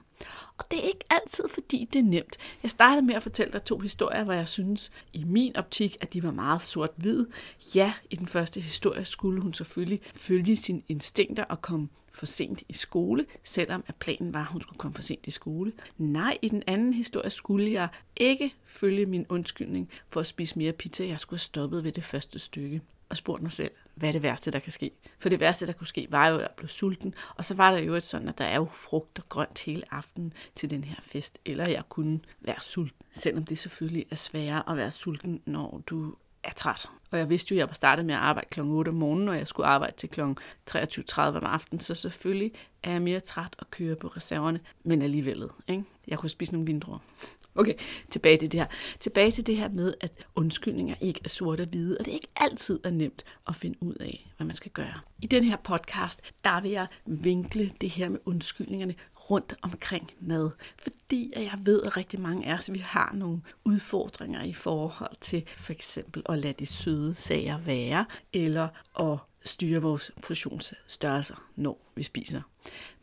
Og 0.58 0.64
det 0.70 0.78
er 0.78 0.82
ikke 0.82 1.04
altid, 1.10 1.44
fordi 1.48 1.88
det 1.92 1.98
er 1.98 2.02
nemt. 2.02 2.36
Jeg 2.62 2.70
startede 2.70 3.06
med 3.06 3.14
at 3.14 3.22
fortælle 3.22 3.52
dig 3.52 3.64
to 3.64 3.78
historier, 3.78 4.24
hvor 4.24 4.32
jeg 4.32 4.48
synes 4.48 4.92
i 5.12 5.24
min 5.24 5.56
optik, 5.56 5.96
at 6.00 6.12
de 6.12 6.22
var 6.22 6.30
meget 6.30 6.62
sort-hvid. 6.62 7.26
Ja, 7.74 7.92
i 8.10 8.16
den 8.16 8.26
første 8.26 8.60
historie 8.60 9.04
skulle 9.04 9.42
hun 9.42 9.54
selvfølgelig 9.54 10.00
følge 10.14 10.56
sine 10.56 10.82
instinkter 10.88 11.44
og 11.44 11.62
komme 11.62 11.88
for 12.12 12.26
sent 12.26 12.62
i 12.68 12.72
skole, 12.72 13.26
selvom 13.44 13.84
at 13.86 13.94
planen 13.94 14.34
var, 14.34 14.40
at 14.40 14.52
hun 14.52 14.62
skulle 14.62 14.78
komme 14.78 14.94
for 14.94 15.02
sent 15.02 15.26
i 15.26 15.30
skole. 15.30 15.72
Nej, 15.98 16.38
i 16.42 16.48
den 16.48 16.62
anden 16.66 16.92
historie 16.92 17.30
skulle 17.30 17.72
jeg 17.72 17.88
ikke 18.16 18.54
følge 18.64 19.06
min 19.06 19.26
undskyldning 19.28 19.90
for 20.08 20.20
at 20.20 20.26
spise 20.26 20.58
mere 20.58 20.72
pizza. 20.72 21.06
Jeg 21.06 21.20
skulle 21.20 21.38
have 21.38 21.44
stoppet 21.44 21.84
ved 21.84 21.92
det 21.92 22.04
første 22.04 22.38
stykke 22.38 22.80
og 23.08 23.16
spurgt 23.16 23.42
mig 23.42 23.52
selv, 23.52 23.70
hvad 23.94 24.08
er 24.08 24.12
det 24.12 24.22
værste, 24.22 24.50
der 24.50 24.58
kan 24.58 24.72
ske? 24.72 24.90
For 25.18 25.28
det 25.28 25.40
værste, 25.40 25.66
der 25.66 25.72
kunne 25.72 25.86
ske, 25.86 26.06
var 26.10 26.28
jo, 26.28 26.34
at 26.34 26.40
jeg 26.40 26.50
blev 26.56 26.68
sulten. 26.68 27.14
Og 27.36 27.44
så 27.44 27.54
var 27.54 27.70
der 27.70 27.78
jo 27.78 27.94
et 27.94 28.02
sådan, 28.02 28.28
at 28.28 28.38
der 28.38 28.44
er 28.44 28.56
jo 28.56 28.68
frugt 28.72 29.18
og 29.18 29.28
grønt 29.28 29.58
hele 29.58 29.82
aftenen 29.90 30.32
til 30.54 30.70
den 30.70 30.84
her 30.84 30.96
fest. 31.02 31.38
Eller 31.44 31.66
jeg 31.66 31.82
kunne 31.88 32.20
være 32.40 32.60
sulten. 32.60 33.06
Selvom 33.10 33.44
det 33.44 33.58
selvfølgelig 33.58 34.06
er 34.10 34.16
sværere 34.16 34.70
at 34.70 34.76
være 34.76 34.90
sulten, 34.90 35.42
når 35.46 35.82
du 35.86 36.14
er 36.44 36.52
træt. 36.52 36.88
Og 37.10 37.18
jeg 37.18 37.28
vidste 37.28 37.54
jo, 37.54 37.56
at 37.56 37.58
jeg 37.58 37.68
var 37.68 37.74
startet 37.74 38.04
med 38.04 38.14
at 38.14 38.20
arbejde 38.20 38.48
kl. 38.50 38.60
8 38.60 38.88
om 38.88 38.94
morgenen, 38.94 39.28
og 39.28 39.36
jeg 39.36 39.48
skulle 39.48 39.66
arbejde 39.66 39.96
til 39.96 40.08
kl. 40.08 40.20
23.30 40.20 41.20
om 41.20 41.44
aftenen, 41.44 41.80
så 41.80 41.94
selvfølgelig 41.94 42.52
er 42.82 42.90
jeg 42.92 43.02
mere 43.02 43.20
træt 43.20 43.56
og 43.58 43.70
kører 43.70 43.94
på 43.94 44.08
reserverne, 44.08 44.60
men 44.84 45.02
alligevel. 45.02 45.42
Ikke? 45.68 45.84
Jeg 46.06 46.18
kunne 46.18 46.30
spise 46.30 46.52
nogle 46.52 46.66
vindruer. 46.66 46.98
Okay, 47.54 47.74
tilbage 48.10 48.36
til 48.36 48.52
det 48.52 48.60
her. 48.60 48.66
Tilbage 49.00 49.30
til 49.30 49.46
det 49.46 49.56
her 49.56 49.68
med, 49.68 49.94
at 50.00 50.12
undskyldninger 50.36 50.94
ikke 51.00 51.20
er 51.24 51.28
sort 51.28 51.60
og 51.60 51.66
hvide, 51.66 51.96
og 52.00 52.04
det 52.04 52.12
ikke 52.12 52.28
altid 52.36 52.80
er 52.84 52.90
nemt 52.90 53.24
at 53.48 53.56
finde 53.56 53.82
ud 53.82 53.94
af, 53.94 54.30
hvad 54.36 54.46
man 54.46 54.56
skal 54.56 54.70
gøre. 54.70 55.00
I 55.22 55.26
den 55.26 55.44
her 55.44 55.56
podcast, 55.56 56.20
der 56.44 56.60
vil 56.60 56.70
jeg 56.70 56.86
vinkle 57.06 57.72
det 57.80 57.90
her 57.90 58.08
med 58.08 58.18
undskyldningerne 58.24 58.94
rundt 59.30 59.54
omkring 59.62 60.10
mad. 60.20 60.50
Fordi 60.82 61.32
jeg 61.36 61.58
ved, 61.62 61.82
at 61.82 61.96
rigtig 61.96 62.20
mange 62.20 62.46
af 62.46 62.54
os, 62.54 62.72
vi 62.72 62.78
har 62.78 63.12
nogle 63.14 63.40
udfordringer 63.64 64.42
i 64.42 64.52
forhold 64.52 65.16
til 65.20 65.44
for 65.56 65.72
eksempel 65.72 66.22
at 66.28 66.38
lade 66.38 66.54
de 66.58 66.66
søde 66.66 67.14
sager 67.14 67.58
være, 67.58 68.06
eller 68.32 68.68
at 69.00 69.18
styre 69.44 69.82
vores 69.82 70.10
portionsstørrelser, 70.22 71.44
når 71.56 71.92
vi 71.94 72.02
spiser. 72.02 72.42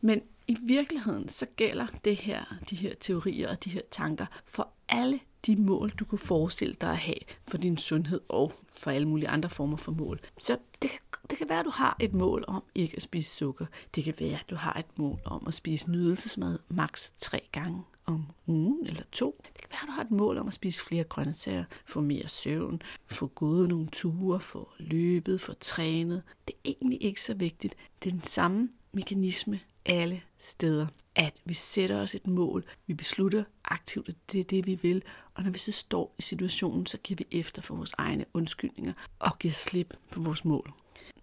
Men 0.00 0.22
i 0.46 0.56
virkeligheden 0.62 1.28
så 1.28 1.46
gælder 1.56 1.86
det 2.04 2.16
her, 2.16 2.44
de 2.70 2.76
her 2.76 2.94
teorier 3.00 3.48
og 3.50 3.64
de 3.64 3.70
her 3.70 3.80
tanker 3.90 4.26
for 4.46 4.68
alle 4.88 5.20
de 5.46 5.56
mål, 5.56 5.90
du 5.90 6.04
kunne 6.04 6.18
forestille 6.18 6.74
dig 6.80 6.90
at 6.90 6.96
have 6.96 7.16
for 7.48 7.58
din 7.58 7.76
sundhed 7.76 8.20
og 8.28 8.52
for 8.72 8.90
alle 8.90 9.08
mulige 9.08 9.28
andre 9.28 9.50
former 9.50 9.76
for 9.76 9.92
mål. 9.92 10.20
Så 10.38 10.58
det 10.82 10.90
kan, 10.90 11.00
det 11.30 11.38
kan 11.38 11.48
være, 11.48 11.58
at 11.58 11.64
du 11.64 11.70
har 11.70 11.96
et 12.00 12.14
mål 12.14 12.44
om 12.48 12.62
ikke 12.74 12.96
at 12.96 13.02
spise 13.02 13.36
sukker. 13.36 13.66
Det 13.94 14.04
kan 14.04 14.14
være, 14.20 14.40
at 14.40 14.50
du 14.50 14.54
har 14.54 14.78
et 14.78 14.98
mål 14.98 15.18
om 15.24 15.44
at 15.46 15.54
spise 15.54 15.90
nydelsesmad 15.90 16.58
maks 16.68 17.12
tre 17.18 17.40
gange 17.52 17.82
om 18.06 18.26
ugen 18.46 18.86
eller 18.86 19.02
to. 19.12 19.42
Være, 19.80 19.84
at 19.84 19.88
du 19.88 19.92
har 19.92 20.02
et 20.02 20.10
mål 20.10 20.38
om 20.38 20.48
at 20.48 20.54
spise 20.54 20.84
flere 20.84 21.04
grøntsager, 21.04 21.64
få 21.86 22.00
mere 22.00 22.28
søvn, 22.28 22.82
få 23.06 23.26
gået 23.26 23.68
nogle 23.68 23.88
ture, 23.92 24.40
få 24.40 24.68
løbet, 24.78 25.40
få 25.40 25.52
trænet. 25.52 26.22
Det 26.48 26.54
er 26.56 26.68
egentlig 26.68 27.04
ikke 27.04 27.22
så 27.22 27.34
vigtigt. 27.34 27.76
Det 28.02 28.10
er 28.10 28.14
den 28.14 28.24
samme 28.24 28.68
mekanisme 28.92 29.60
alle 29.86 30.22
steder, 30.38 30.86
at 31.14 31.42
vi 31.44 31.54
sætter 31.54 32.00
os 32.00 32.14
et 32.14 32.26
mål, 32.26 32.64
vi 32.86 32.94
beslutter 32.94 33.44
aktivt, 33.64 34.08
at 34.08 34.14
det 34.32 34.40
er 34.40 34.44
det, 34.44 34.66
vi 34.66 34.74
vil, 34.74 35.02
og 35.34 35.42
når 35.42 35.50
vi 35.50 35.58
så 35.58 35.72
står 35.72 36.14
i 36.18 36.22
situationen, 36.22 36.86
så 36.86 36.98
giver 36.98 37.18
vi 37.18 37.38
efter 37.38 37.62
for 37.62 37.74
vores 37.74 37.94
egne 37.98 38.24
undskyldninger 38.34 38.92
og 39.18 39.38
giver 39.38 39.52
slip 39.52 39.94
på 40.10 40.20
vores 40.20 40.44
mål. 40.44 40.72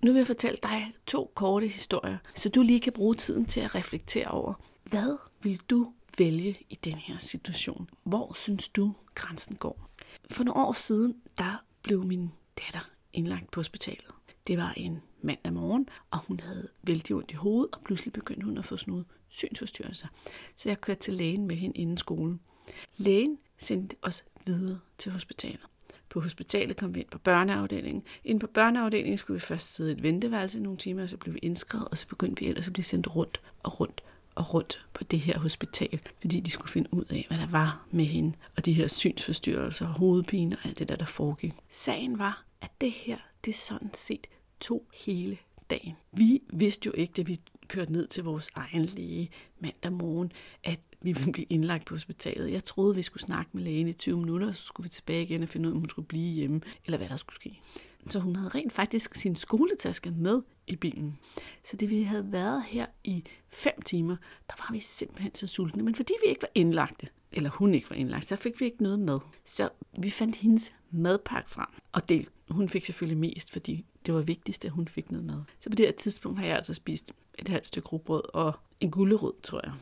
Nu 0.02 0.12
vil 0.12 0.20
jeg 0.20 0.28
fortælle 0.28 0.58
dig 0.64 0.94
to 1.08 1.32
korte 1.36 1.68
historier, 1.68 2.18
så 2.36 2.50
du 2.50 2.62
lige 2.62 2.80
kan 2.80 2.94
bruge 2.94 3.16
tiden 3.16 3.46
til 3.46 3.60
at 3.60 3.76
reflektere 3.76 4.28
over, 4.28 4.54
hvad 4.84 5.18
vil 5.42 5.62
du 5.70 5.94
vælge 6.18 6.58
i 6.70 6.76
den 6.76 6.94
her 6.94 7.18
situation? 7.18 7.90
Hvor 8.04 8.34
synes 8.34 8.70
du, 8.70 8.96
grænsen 9.16 9.56
går? 9.56 9.90
For 10.32 10.44
nogle 10.44 10.62
år 10.62 10.74
siden, 10.74 11.16
der 11.38 11.64
blev 11.84 12.06
min 12.06 12.32
datter 12.58 12.90
indlagt 13.14 13.52
på 13.52 13.60
hospitalet. 13.60 14.12
Det 14.48 14.58
var 14.58 14.74
en 14.78 15.02
mandag 15.22 15.54
morgen, 15.54 15.90
og 16.12 16.20
hun 16.20 16.40
havde 16.40 16.68
vældig 16.84 17.16
ondt 17.16 17.32
i 17.32 17.36
hovedet, 17.36 17.76
og 17.76 17.82
pludselig 17.86 18.14
begyndte 18.14 18.46
hun 18.46 18.58
at 18.58 18.66
få 18.66 18.78
sådan 18.78 18.92
noget 18.92 19.06
synsforstyrrelser. 19.30 20.08
Så 20.56 20.70
jeg 20.70 20.82
kørte 20.82 21.00
til 21.00 21.14
lægen 21.14 21.48
med 21.48 21.56
hende 21.56 21.78
inden 21.78 21.98
skolen. 21.98 22.40
Lægen 22.98 23.38
sendte 23.58 23.96
os 24.02 24.24
videre 24.46 24.80
til 24.98 25.12
hospitalet. 25.12 25.62
På 26.10 26.20
hospitalet 26.20 26.78
kom 26.78 26.96
vi 26.96 27.00
ind 27.00 27.10
på 27.10 27.18
børneafdelingen. 27.18 28.04
Inden 28.24 28.40
på 28.40 28.48
børneafdelingen 28.48 29.18
skulle 29.18 29.36
vi 29.36 29.40
først 29.40 29.76
sidde 29.76 29.92
i 29.92 29.94
et 29.94 30.04
venteværelse 30.04 30.60
i 30.60 30.62
nogle 30.62 30.78
timer, 30.78 31.04
og 31.04 31.10
så 31.10 31.18
blev 31.18 31.34
vi 31.34 31.40
indskrevet, 31.40 31.88
og 31.88 31.98
så 31.98 32.08
begyndte 32.08 32.40
vi 32.40 32.50
ellers 32.50 32.68
at 32.68 32.74
blive 32.74 32.84
sendt 32.84 33.16
rundt 33.16 33.42
og 33.64 33.80
rundt 33.80 34.04
og 34.38 34.53
rundt 34.53 34.86
på 34.94 35.03
det 35.03 35.20
her 35.20 35.39
hospital, 35.39 36.00
fordi 36.20 36.39
de 36.39 36.51
skulle 36.51 36.72
finde 36.72 36.94
ud 36.94 37.03
af, 37.10 37.25
hvad 37.27 37.38
der 37.38 37.48
var 37.48 37.88
med 37.91 38.06
hende, 38.06 38.34
og 38.58 38.65
de 38.65 38.74
her 38.74 38.88
synsforstyrrelser 38.88 39.88
og 39.88 39.94
hovedpine 39.94 40.56
og 40.56 40.65
alt 40.65 40.79
det 40.79 40.89
der, 40.89 40.96
der 40.96 41.06
foregik. 41.06 41.53
Sagen 41.70 42.20
var, 42.20 42.46
at 42.62 42.72
det 42.82 42.91
her, 42.91 43.17
det 43.46 43.56
sådan 43.56 43.91
set 43.94 44.27
tog 44.60 44.84
hele 45.06 45.38
dagen. 45.70 45.94
Vi 46.12 46.41
vidste 46.53 46.88
jo 46.88 46.91
ikke, 46.91 47.13
da 47.17 47.22
vi 47.22 47.39
kørte 47.67 47.91
ned 47.91 48.08
til 48.08 48.24
vores 48.24 48.50
egen 48.56 48.86
læge 48.86 49.29
mandag 49.60 49.91
morgen, 49.91 50.32
at 50.63 50.79
vi 51.01 51.12
ville 51.12 51.32
blive 51.32 51.48
indlagt 51.50 51.86
på 51.86 51.96
hospitalet. 51.96 52.51
Jeg 52.51 52.63
troede, 52.63 52.96
vi 52.96 53.01
skulle 53.01 53.24
snakke 53.24 53.51
med 53.53 53.63
lægen 53.63 53.88
i 53.88 53.94
20 53.94 54.17
minutter, 54.17 54.51
så 54.51 54.65
skulle 54.65 54.86
vi 54.86 54.89
tilbage 54.89 55.24
igen 55.24 55.44
og 55.44 55.50
finde 55.50 55.70
ud 55.70 55.74
af, 55.74 55.75
om 55.75 55.79
hun 55.79 55.89
skulle 55.89 56.08
blive 56.08 56.34
hjemme, 56.34 56.62
eller 56.86 56.98
hvad 56.98 57.10
der 57.10 57.17
skulle 57.17 57.36
ske. 57.36 57.60
Så 58.10 58.20
hun 58.20 58.36
havde 58.36 58.50
rent 58.50 58.74
faktisk 58.74 59.16
sin 59.16 59.36
skoletaske 59.36 60.12
med 60.12 60.42
i 60.68 60.76
bilen. 60.76 61.20
Så 61.64 61.78
det 61.78 61.90
vi 61.90 62.04
havde 62.04 62.32
været 62.32 62.64
her 62.64 62.86
i 63.04 63.24
fem 63.48 63.82
timer, 63.82 64.16
der 64.48 64.54
var 64.58 64.70
vi 64.72 64.80
simpelthen 64.80 65.36
så 65.36 65.48
sultne. 65.48 65.84
Men 65.84 65.96
fordi 65.96 66.14
vi 66.26 66.30
ikke 66.30 66.42
var 66.42 66.50
indlagte, 66.56 67.08
eller 67.32 67.50
hun 67.50 67.74
ikke 67.74 67.90
var 67.90 67.96
indlagt, 67.96 68.26
så 68.26 68.36
fik 68.36 68.60
vi 68.60 68.66
ikke 68.66 68.84
noget 68.84 69.00
med. 69.00 69.20
Så 69.46 69.70
vi 70.00 70.10
fandt 70.10 70.36
hendes 70.36 70.74
madpakke 70.92 71.50
frem, 71.50 71.68
og 71.92 72.10
det, 72.10 72.30
hun 72.50 72.70
fik 72.70 72.86
selvfølgelig 72.86 73.18
mest, 73.18 73.52
fordi 73.52 73.86
det 74.06 74.14
var 74.14 74.22
vigtigst, 74.22 74.66
at 74.66 74.72
hun 74.72 74.88
fik 74.88 75.12
noget 75.12 75.26
mad. 75.26 75.42
Så 75.60 75.70
på 75.70 75.76
det 75.76 75.86
her 75.86 75.94
tidspunkt 75.94 76.40
har 76.40 76.46
jeg 76.46 76.56
altså 76.56 76.74
spist 76.74 77.14
et 77.40 77.48
halvt 77.48 77.66
stykke 77.66 77.88
rugbrød 77.88 78.22
og 78.34 78.54
en 78.80 78.92
gullerod, 78.92 79.34
tror 79.44 79.62
jeg. 79.64 79.74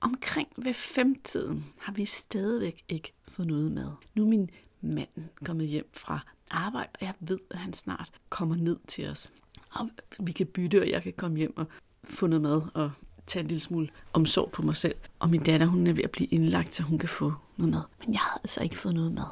Omkring 0.00 0.48
ved 0.56 0.74
femtiden 0.74 1.64
har 1.78 1.92
vi 1.92 2.04
stadigvæk 2.04 2.84
ikke 2.88 3.12
fået 3.28 3.48
noget 3.48 3.72
mad. 3.72 3.90
Nu 4.14 4.22
er 4.22 4.28
min 4.28 4.50
manden 4.80 5.30
kommet 5.44 5.66
hjem 5.66 5.90
fra 5.92 6.20
arbejde, 6.50 6.88
og 7.00 7.06
jeg 7.06 7.14
ved, 7.20 7.38
at 7.50 7.58
han 7.58 7.72
snart 7.72 8.10
kommer 8.28 8.56
ned 8.56 8.76
til 8.88 9.08
os. 9.08 9.30
Og 9.70 9.88
vi 10.20 10.32
kan 10.32 10.46
bytte, 10.46 10.80
og 10.80 10.88
jeg 10.88 11.02
kan 11.02 11.12
komme 11.12 11.38
hjem 11.38 11.56
og 11.56 11.66
få 12.04 12.26
noget 12.26 12.42
mad 12.42 12.62
og 12.74 12.90
tage 13.26 13.42
en 13.42 13.48
lille 13.48 13.60
smule 13.60 13.88
omsorg 14.12 14.50
på 14.52 14.62
mig 14.62 14.76
selv. 14.76 14.94
Og 15.18 15.30
min 15.30 15.42
datter, 15.42 15.66
hun 15.66 15.86
er 15.86 15.92
ved 15.92 16.04
at 16.04 16.10
blive 16.10 16.28
indlagt, 16.28 16.74
så 16.74 16.82
hun 16.82 16.98
kan 16.98 17.08
få 17.08 17.32
noget 17.56 17.70
mad. 17.70 17.82
Men 18.00 18.12
jeg 18.12 18.20
har 18.20 18.40
altså 18.44 18.62
ikke 18.62 18.78
fået 18.78 18.94
noget 18.94 19.12
mad. 19.12 19.24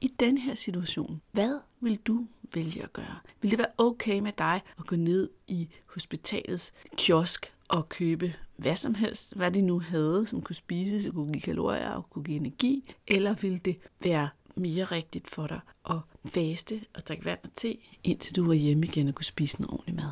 I 0.00 0.08
den 0.20 0.38
her 0.38 0.54
situation, 0.54 1.20
hvad 1.32 1.58
vil 1.80 1.96
du 1.96 2.26
vælge 2.54 2.82
at 2.82 2.92
gøre? 2.92 3.16
Vil 3.40 3.50
det 3.50 3.58
være 3.58 3.72
okay 3.78 4.18
med 4.18 4.32
dig 4.38 4.60
at 4.78 4.86
gå 4.86 4.96
ned 4.96 5.30
i 5.48 5.68
hospitalets 5.86 6.72
kiosk 6.96 7.52
og 7.68 7.88
købe 7.88 8.34
hvad 8.56 8.76
som 8.76 8.94
helst, 8.94 9.36
hvad 9.36 9.50
de 9.50 9.60
nu 9.60 9.80
havde, 9.80 10.26
som 10.26 10.42
kunne 10.42 10.56
spises, 10.56 11.08
kunne 11.14 11.32
give 11.32 11.42
kalorier 11.42 11.90
og 11.90 12.10
kunne 12.10 12.24
give 12.24 12.36
energi? 12.36 12.94
Eller 13.06 13.34
vil 13.34 13.64
det 13.64 13.78
være 14.04 14.28
mere 14.56 14.84
rigtigt 14.84 15.30
for 15.30 15.46
dig 15.46 15.60
at 15.90 15.96
faste 16.26 16.84
og 16.94 17.06
drikke 17.06 17.24
vand 17.24 17.38
og 17.44 17.50
te, 17.54 17.78
indtil 18.04 18.36
du 18.36 18.46
var 18.46 18.54
hjemme 18.54 18.86
igen 18.86 19.08
og 19.08 19.14
kunne 19.14 19.24
spise 19.24 19.60
noget 19.60 19.72
ordentlig 19.72 19.94
mad? 19.94 20.10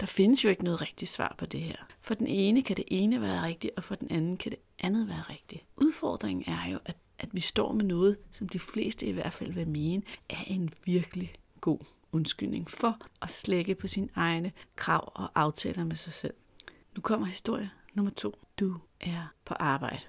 Der 0.00 0.06
findes 0.06 0.44
jo 0.44 0.48
ikke 0.48 0.64
noget 0.64 0.82
rigtigt 0.82 1.10
svar 1.10 1.34
på 1.38 1.46
det 1.46 1.60
her. 1.60 1.76
For 2.00 2.14
den 2.14 2.26
ene 2.26 2.62
kan 2.62 2.76
det 2.76 2.84
ene 2.86 3.20
være 3.20 3.42
rigtigt, 3.42 3.72
og 3.76 3.84
for 3.84 3.94
den 3.94 4.10
anden 4.10 4.36
kan 4.36 4.52
det 4.52 4.58
andet 4.78 5.08
være 5.08 5.22
rigtigt. 5.30 5.64
Udfordringen 5.76 6.54
er 6.54 6.70
jo, 6.70 6.78
at, 6.84 6.96
at 7.18 7.28
vi 7.32 7.40
står 7.40 7.72
med 7.72 7.84
noget, 7.84 8.16
som 8.32 8.48
de 8.48 8.58
fleste 8.58 9.06
i 9.06 9.12
hvert 9.12 9.32
fald 9.32 9.52
vil 9.52 9.68
mene, 9.68 10.02
er 10.28 10.42
en 10.46 10.70
virkelig 10.84 11.34
god 11.60 11.78
undskyldning 12.12 12.70
for 12.70 12.98
at 13.22 13.30
slække 13.30 13.74
på 13.74 13.86
sine 13.86 14.08
egne 14.14 14.52
krav 14.76 15.12
og 15.14 15.30
aftaler 15.34 15.84
med 15.84 15.96
sig 15.96 16.12
selv. 16.12 16.34
Nu 16.94 17.00
kommer 17.02 17.26
historie 17.26 17.70
nummer 17.94 18.12
to. 18.12 18.34
Du 18.60 18.76
er 19.00 19.32
på 19.44 19.54
arbejde. 19.54 20.02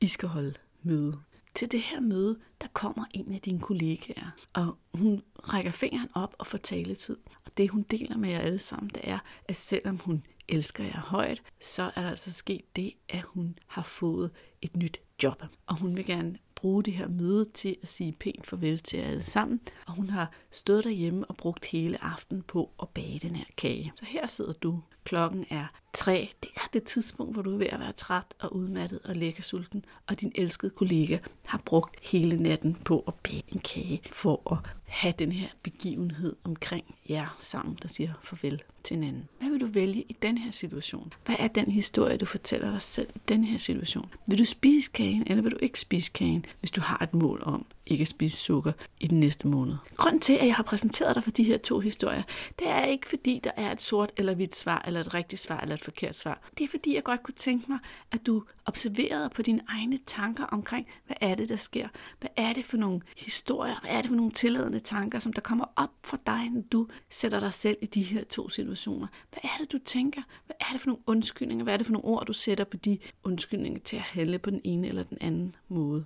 I 0.00 0.06
skal 0.06 0.28
holde 0.28 0.54
møde. 0.82 1.18
Til 1.54 1.72
det 1.72 1.80
her 1.80 2.00
møde, 2.00 2.38
der 2.60 2.66
kommer 2.72 3.04
en 3.10 3.34
af 3.34 3.40
dine 3.40 3.60
kollegaer, 3.60 4.30
og 4.52 4.78
hun 4.94 5.22
rækker 5.34 5.70
fingeren 5.70 6.08
op 6.14 6.34
og 6.38 6.46
får 6.46 6.58
taletid. 6.58 7.16
Og 7.44 7.56
det 7.56 7.70
hun 7.70 7.82
deler 7.82 8.16
med 8.16 8.30
jer 8.30 8.38
alle 8.38 8.58
sammen, 8.58 8.90
det 8.94 9.00
er, 9.04 9.18
at 9.48 9.56
selvom 9.56 9.98
hun 9.98 10.24
elsker 10.48 10.84
jer 10.84 11.00
højt, 11.00 11.42
så 11.60 11.82
er 11.82 12.02
der 12.02 12.10
altså 12.10 12.32
sket 12.32 12.76
det, 12.76 12.92
at 13.08 13.22
hun 13.22 13.58
har 13.66 13.82
fået 13.82 14.30
et 14.62 14.76
nyt 14.76 14.98
job. 15.22 15.42
Og 15.66 15.78
hun 15.80 15.96
vil 15.96 16.06
gerne 16.06 16.36
bruge 16.54 16.82
det 16.82 16.92
her 16.92 17.08
møde 17.08 17.44
til 17.44 17.76
at 17.82 17.88
sige 17.88 18.12
pænt 18.20 18.46
farvel 18.46 18.78
til 18.78 18.98
jer 18.98 19.06
alle 19.06 19.22
sammen. 19.22 19.60
Og 19.86 19.92
hun 19.94 20.10
har 20.10 20.32
stået 20.50 20.84
derhjemme 20.84 21.24
og 21.24 21.36
brugt 21.36 21.64
hele 21.64 22.04
aftenen 22.04 22.42
på 22.42 22.70
at 22.82 22.88
bage 22.88 23.18
den 23.18 23.36
her 23.36 23.44
kage. 23.56 23.92
Så 23.94 24.04
her 24.04 24.26
sidder 24.26 24.52
du. 24.52 24.80
Klokken 25.04 25.46
er 25.50 25.66
tre. 25.92 26.30
Det 26.42 26.50
er 26.56 26.68
det 26.72 26.82
tidspunkt, 26.84 27.32
hvor 27.32 27.42
du 27.42 27.54
er 27.54 27.58
ved 27.58 27.66
at 27.66 27.80
være 27.80 27.92
træt 27.92 28.34
og 28.40 28.56
udmattet 28.56 29.00
og 29.04 29.16
lækker 29.16 29.42
sulten. 29.42 29.84
Og 30.08 30.20
din 30.20 30.32
elskede 30.34 30.70
kollega 30.70 31.18
har 31.46 31.62
brugt 31.64 31.96
hele 32.10 32.36
natten 32.36 32.74
på 32.74 33.04
at 33.08 33.14
bage 33.14 33.42
en 33.48 33.60
kage 33.60 34.00
for 34.12 34.52
at 34.52 34.70
have 34.84 35.14
den 35.18 35.32
her 35.32 35.48
begivenhed 35.62 36.36
omkring 36.44 36.94
jer 37.08 37.36
sammen, 37.40 37.78
der 37.82 37.88
siger 37.88 38.12
farvel 38.22 38.62
til 38.84 38.96
hinanden. 38.96 39.28
Hvad 39.38 39.50
vil 39.50 39.60
du 39.60 39.66
vælge 39.66 40.02
i 40.08 40.16
den 40.22 40.38
her 40.38 40.50
situation? 40.50 41.12
Hvad 41.26 41.36
er 41.38 41.48
den 41.48 41.70
historie, 41.70 42.16
du 42.16 42.26
fortæller 42.26 42.70
dig 42.70 42.82
selv 42.82 43.08
i 43.14 43.20
den 43.28 43.44
her 43.44 43.58
situation? 43.58 44.10
Vil 44.26 44.38
du 44.38 44.44
spise 44.44 44.90
kagen, 44.90 45.22
eller 45.26 45.42
vil 45.42 45.52
du 45.52 45.58
ikke 45.62 45.80
spise 45.80 46.12
kagen, 46.12 46.44
hvis 46.60 46.70
du 46.70 46.80
har 46.80 46.98
et 47.02 47.14
mål 47.14 47.42
om 47.44 47.66
ikke 47.86 48.02
at 48.02 48.08
spise 48.08 48.36
sukker 48.36 48.72
i 49.00 49.06
den 49.06 49.20
næste 49.20 49.48
måned? 49.48 49.76
Grunden 49.96 50.20
til, 50.20 50.32
at 50.32 50.46
jeg 50.46 50.54
har 50.54 50.62
præsenteret 50.62 51.14
dig 51.14 51.24
for 51.24 51.30
de 51.30 51.44
her 51.44 51.58
to 51.58 51.80
historier, 51.80 52.22
det 52.58 52.68
er 52.68 52.84
ikke 52.84 53.08
fordi, 53.08 53.40
der 53.44 53.50
er 53.56 53.72
et 53.72 53.82
sort 53.82 54.12
eller 54.16 54.34
hvidt 54.34 54.54
svar, 54.54 54.82
eller 54.86 55.00
et 55.00 55.14
rigtigt 55.14 55.42
svar, 55.42 55.60
eller 55.60 55.74
et 55.74 55.82
forkert 55.82 56.14
svar. 56.14 56.40
Det 56.58 56.64
er 56.64 56.68
fordi, 56.68 56.94
jeg 56.94 57.02
godt 57.02 57.22
kunne 57.22 57.34
tænke 57.34 57.64
mig, 57.68 57.78
at 58.12 58.26
du 58.26 58.44
observerede 58.64 59.30
på 59.34 59.42
dine 59.42 59.60
egne 59.68 59.98
tanker 60.06 60.44
omkring, 60.44 60.86
hvad 61.06 61.16
er 61.20 61.34
det, 61.34 61.48
der 61.48 61.56
sker? 61.56 61.88
Hvad 62.20 62.30
er 62.36 62.52
det 62.52 62.64
for 62.64 62.76
nogle 62.76 63.00
historier? 63.16 63.80
Hvad 63.80 63.90
er 63.90 64.00
det 64.00 64.08
for 64.08 64.16
nogle 64.16 64.32
tilladende 64.32 64.80
tanker, 64.80 65.18
som 65.18 65.32
der 65.32 65.40
kommer 65.40 65.64
op 65.76 65.90
for 66.04 66.18
dig, 66.26 66.50
når 66.50 66.62
du 66.72 66.88
sætter 67.10 67.40
dig 67.40 67.52
selv 67.52 67.76
i 67.82 67.86
de 67.86 68.02
her 68.02 68.24
to 68.24 68.48
situationer? 68.48 69.06
Hvad 69.30 69.40
er 69.44 69.56
det, 69.60 69.72
du 69.72 69.78
tænker? 69.84 70.22
Hvad 70.46 70.56
er 70.60 70.72
det 70.72 70.80
for 70.80 70.86
nogle 70.88 71.02
undskyldninger? 71.06 71.64
Hvad 71.64 71.72
er 71.74 71.76
det 71.76 71.86
for 71.86 71.92
nogle 71.92 72.08
ord, 72.08 72.26
du 72.26 72.32
sætter 72.32 72.64
på 72.64 72.76
de 72.76 72.98
undskyldninger 73.24 73.80
til 73.80 73.96
at 73.96 74.02
handle 74.02 74.38
på 74.38 74.50
den 74.50 74.60
ene 74.64 74.88
eller 74.88 75.02
den 75.02 75.18
anden 75.20 75.54
måde? 75.68 76.04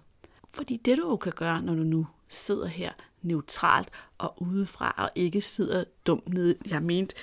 Fordi 0.57 0.77
det, 0.77 0.99
du 0.99 1.09
jo 1.09 1.17
kan 1.17 1.33
gøre, 1.37 1.63
når 1.63 1.75
du 1.75 1.83
nu 1.83 2.07
sidder 2.29 2.67
her 2.67 2.93
neutralt 3.23 3.89
og 4.19 4.43
udefra, 4.43 4.95
og 4.99 5.11
ikke 5.15 5.41
sidder 5.41 5.85
dumt 6.07 6.35
nede, 6.35 6.57
jeg 6.71 6.83
mente, 6.83 7.15